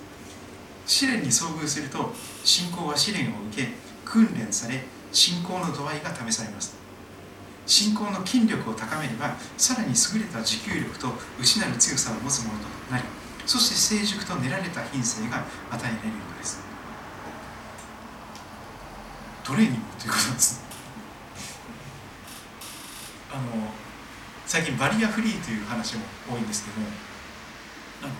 [0.86, 2.12] 試練に遭遇すると
[2.44, 3.68] 信仰は試練を受け
[4.04, 4.82] 訓練され
[5.12, 6.76] 信仰の度合いが試されます。
[7.66, 11.08] 信仰の筋力を高めればさらに優れた持久力と
[11.38, 13.04] 内なる強さを持つものとなり
[13.44, 16.68] そして成熟と練られた品性が与えられるのです。
[19.48, 20.62] トレーニングということです
[23.32, 23.87] あの
[24.48, 26.76] 最近バリアフリーという話も多いんですけど
[28.02, 28.14] あの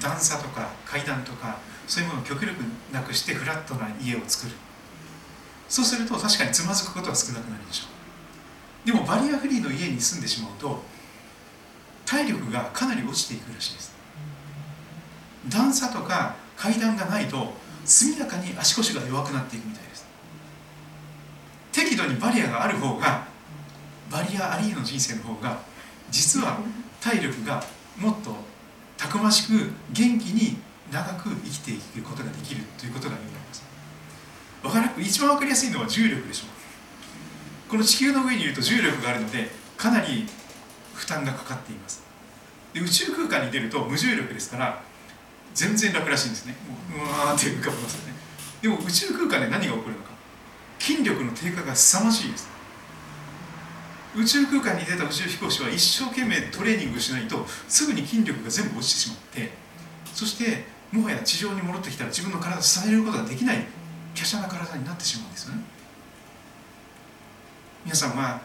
[0.00, 1.58] 段差とか階段とか
[1.88, 2.54] そういうものを極力
[2.92, 4.52] なくしてフラットな家を作る。
[5.68, 7.86] そうすると確かにつまずくことは少なくなるでしょ。
[8.84, 10.80] うでもバリアフリーの家に住んでしまうと
[12.06, 13.92] 体力がかなり落ちていくらしいです。
[15.48, 17.54] 段差とか階段がないと
[17.84, 20.06] 速やかに足腰が弱くなっていくみたいです。
[21.72, 23.26] 適度にバリアがある方が
[24.12, 25.71] バリアありの人生の方が
[26.12, 26.58] 実は
[27.00, 27.64] 体力が
[27.98, 28.36] もっと
[28.96, 30.58] たくましく元気に
[30.92, 33.64] 長く生きていくことができるということが言われます。
[34.62, 37.70] わから一番分かりやすいのは重力でしょう。
[37.70, 40.26] この地球の上にいると重力があるのでかなり
[40.94, 42.02] 負担がかかっています。
[42.74, 44.82] で宇宙空間に出ると無重力ですから
[45.54, 46.54] 全然楽らしいんですね。
[46.68, 48.12] もううわーって浮かびますよね。
[48.60, 50.12] でも宇宙空間で何が起こるのか。
[50.78, 52.51] 筋力の低下が凄まじいです。
[54.14, 59.50] 宇宙空間に出た宇宙飛行士は一生懸命トレーニングしないとすぐに筋力が全部落ちてしまって
[60.12, 63.66] そしてもはや地上に戻ってきたら自分の体を支えることができない
[64.14, 65.62] 華奢な体になってしまうんですよね。
[67.84, 68.40] 皆さんは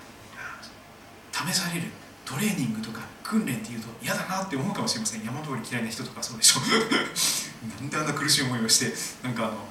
[1.31, 1.87] 試される
[2.25, 5.23] トレーニングとか訓練っていうと嫌だなって思うかもしれません。
[5.23, 6.61] 山登り嫌いな人とかそうでしょ。
[7.81, 8.93] なんであんな苦しい思いをして
[9.27, 9.67] なんかあの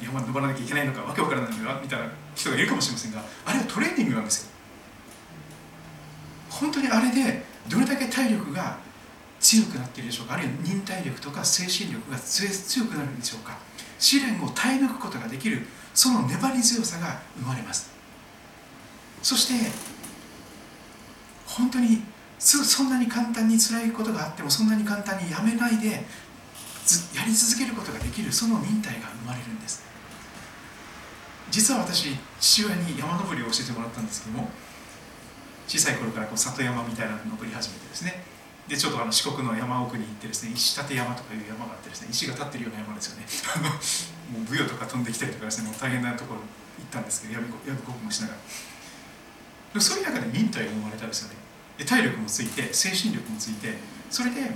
[0.00, 4.49] 山登らなきゃいけないのかわけわからないのかみたいな人がいるかもしれませんがあれはトレーニングなんですよ。
[6.60, 8.78] 本当にあれでどれだけ体力が
[9.40, 10.34] 強くなっているでしょうか。
[10.34, 13.56] あるいは忍耐力とか精神力が強くなるんでしょうか。
[13.98, 17.90] 試練を耐え抜くことができるその粘り強さが生まれます。
[19.22, 19.70] そして
[21.46, 22.02] 本当に
[22.38, 29.82] そんなに簡単に辛いことがあってもそんなに簡単にやめないでやり続けることができるその忍耐が生まれるんです。
[31.50, 34.48] 実は私父親に山登りを教えてもらったんですけども
[35.70, 38.26] 小さい頃からこう里山みたいなのを登り始めてですね。
[38.66, 43.26] でちょっとあの四国の山奥に行ってですね石立山とかいう山があってですね石が立ってるような山ですよね。
[44.34, 49.80] もうブヨとか飛んできたりとかですねもう大変なところ行ったんですけどやぶやぶこくもしながら。
[49.80, 51.36] そういう中で忍耐が生まれたんですよね。
[51.78, 53.78] で体力もついて精神力もついて
[54.10, 54.50] それで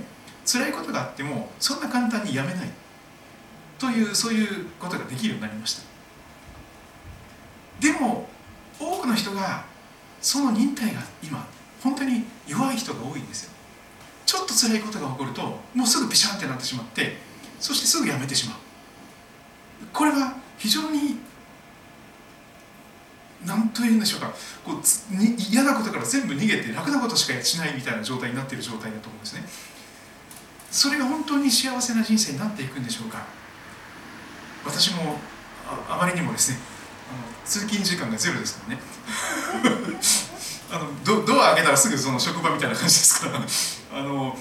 [0.45, 2.69] 辛いことがあってもそんな簡単にやめない。
[3.79, 5.83] というそういうことができるようになりました。
[7.79, 8.27] でも
[8.77, 9.63] 多くの人が
[10.25, 11.47] その忍耐が今
[11.83, 13.51] 本当に弱い人が多いんですよ。
[14.25, 17.17] ちょっと辛いことが起こるともうすぐピシャンってなってしまって
[17.59, 18.57] そしてすぐやめてしまう。
[19.93, 21.19] これは非常に
[23.45, 24.33] 何というんでしょうか。
[24.65, 29.43] こうに嫌なことから全部逃げて楽なことしかしないみたいな状態になっている状態だと思うんですね。
[30.71, 33.23] それが本当に幸せな人生になっていくんでしょうか。
[34.65, 35.19] 私も
[35.87, 36.57] あまりにもですね
[37.11, 38.81] あの通勤時間がゼロですからね。
[40.71, 43.41] あのドドア開けたらすぐその職場みたいな感じですから。
[43.99, 44.37] あの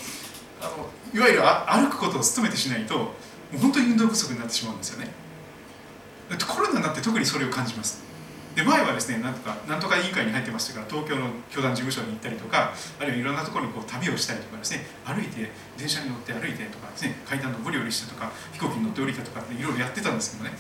[0.61, 3.11] あのいわゆる歩くことを努めてしないとも
[3.55, 5.13] う本当に運動不足になってしまうんですよね。
[6.49, 8.03] コロナになって特にそれを感じます。
[8.57, 20.57] で前はですねなんとかなんとか委員会に入ってましたから東京の教団事務所に行ったりとかあるいはいろんなところにこう旅をしたりとかですね歩いて電車に乗って歩いてとかですね階段のぼり降りしてとか飛行機に乗って降りたとかいろいろやってたんですけどね。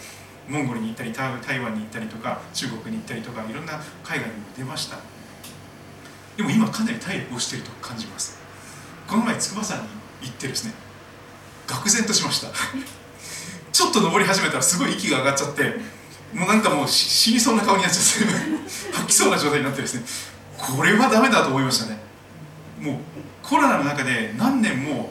[0.48, 4.98] モンゴルに行ったり台湾に行ったりとか中国に行ったりとかいろんな海外にも出ました。
[6.36, 8.38] でも今かなり体力をしていると感じます。
[9.06, 9.88] この前筑波山に
[10.22, 10.72] 行ってですね
[11.66, 12.48] 愕然としました。
[13.72, 15.62] ちょっと登り始めたらすごい息が上がっちゃって
[16.34, 20.02] もうなんかもう死にそうな顔になっちゃって吐きそうな状態になってですね。
[20.58, 21.98] これはダメだと思いましたね。
[22.80, 22.96] もう
[23.42, 25.10] コロナの中で何年も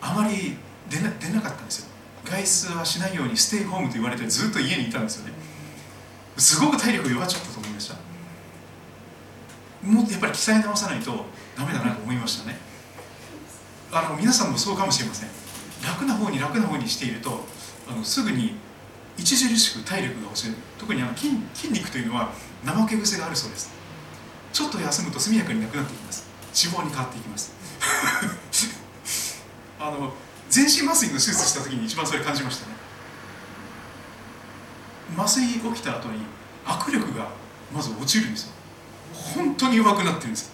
[0.00, 0.56] あまり
[0.88, 1.91] 出な出なかったんですよ。
[2.24, 5.32] 外出はしないようにステイホームと言われてずっと家にいたんですよね。
[6.36, 7.96] すごく体力弱っちゃったと思いました。
[9.82, 12.56] もっとやっぱり鍛え直さないとダメだなと思いましたね。
[13.90, 15.28] あの皆さんもそうかもしれません。
[15.84, 17.44] 楽な方に楽な方にしていると
[17.88, 18.54] あのすぐに
[19.18, 20.54] 著しく体力が落ちる。
[20.78, 22.30] 特にあの筋筋肉というのは
[22.64, 23.70] 怠け癖があるそうです。
[24.52, 26.26] ちょっと休むと速やかになくなっていきます。
[26.54, 27.52] 脂肪に変わっていきます。
[29.80, 30.14] あの
[30.52, 32.74] 全身麻酔の手術した時に一番それ感じましたね。
[35.16, 36.20] 麻酔起きた後に
[36.66, 37.28] 握力が
[37.72, 38.52] まず落ちるんですよ。
[39.34, 40.52] 本当に弱くなってるんです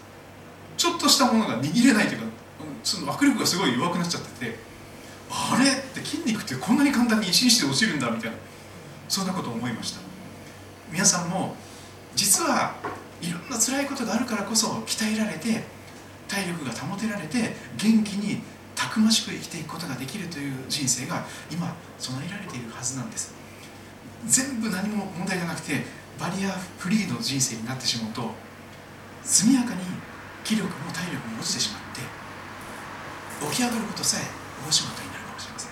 [0.76, 2.26] ちょっとしたものが握れないというか
[2.84, 4.58] その握力がすごい弱くなっちゃってて
[5.30, 5.68] あれ？
[5.68, 8.36] って筋肉ってこんなに簡単に一日で落ちるんだみたいな
[9.08, 10.00] そんなことを思いました。
[10.92, 11.56] 皆さんも
[12.14, 12.76] 実は
[13.20, 15.64] いろんな辛いことがあるからこそ鍛えられて
[16.28, 18.42] 体力が保てられて元気に
[18.78, 23.34] たくましく生きていくことができるという人生が今備えられているはずなんです。
[24.24, 25.84] 全部何も問題がなくて
[26.18, 28.30] バリアフリーの人生になってしまうと
[29.24, 29.80] 速やかに
[30.44, 32.02] 気力も体力も落ちてしまって
[33.50, 34.22] 起き上がることさえ
[34.62, 35.70] 大仕事になるかもしれません。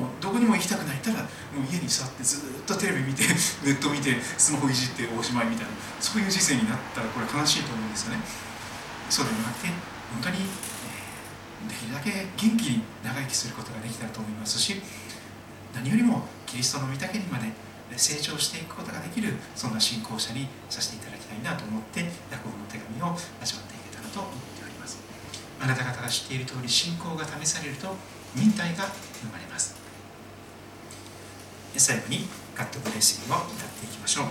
[0.00, 0.98] もうどこにも行きたくない。
[1.04, 1.26] たらも
[1.60, 3.24] う家に座ってずっとテレビ見て
[3.64, 8.20] ネット見てスマホいじっておしまいみたいなそういう人生になったらこれ悲しいと思うんですよね。
[9.10, 9.76] そうではなくて本
[10.22, 10.38] 当に
[11.68, 14.80] できるだけ元気に長生きすることができたらと思いますし
[15.74, 17.52] 何よりもキリストの御岳にまで
[17.96, 22.00] 成長していくことができるそんな信仰者にさせていただきたいなと思って
[22.30, 24.98] ヤコブの手紙を味わっていけたらと思っております。
[25.60, 27.94] あなた方が知っている通り信仰が試されると
[28.34, 29.76] 忍耐が生まれます。
[31.76, 34.26] 最後に「ガッドブレッシング」を歌っていきましょう。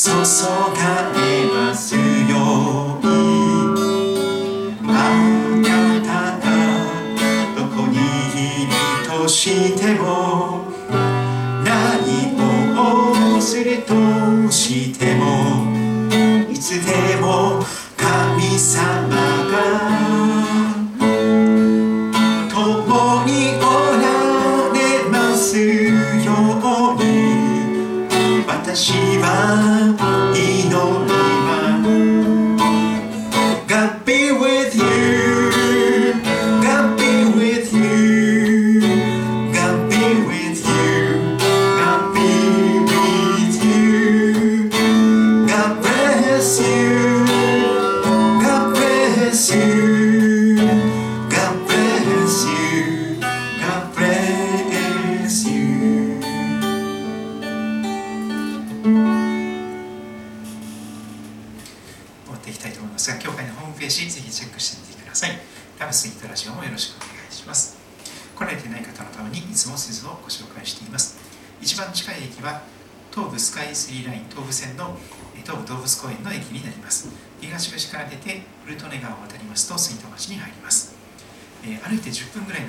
[0.00, 2.07] 注がれます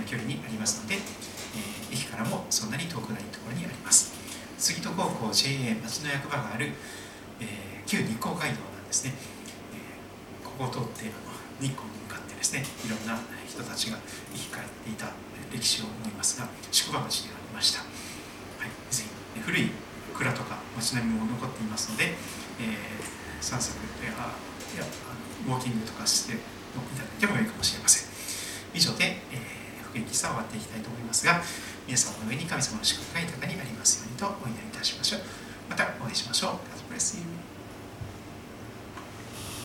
[0.10, 4.18] 距離にありますので、えー、駅からもそんなに遠くないところにあります。
[4.58, 6.74] 杉戸高校 JA 町の役場がある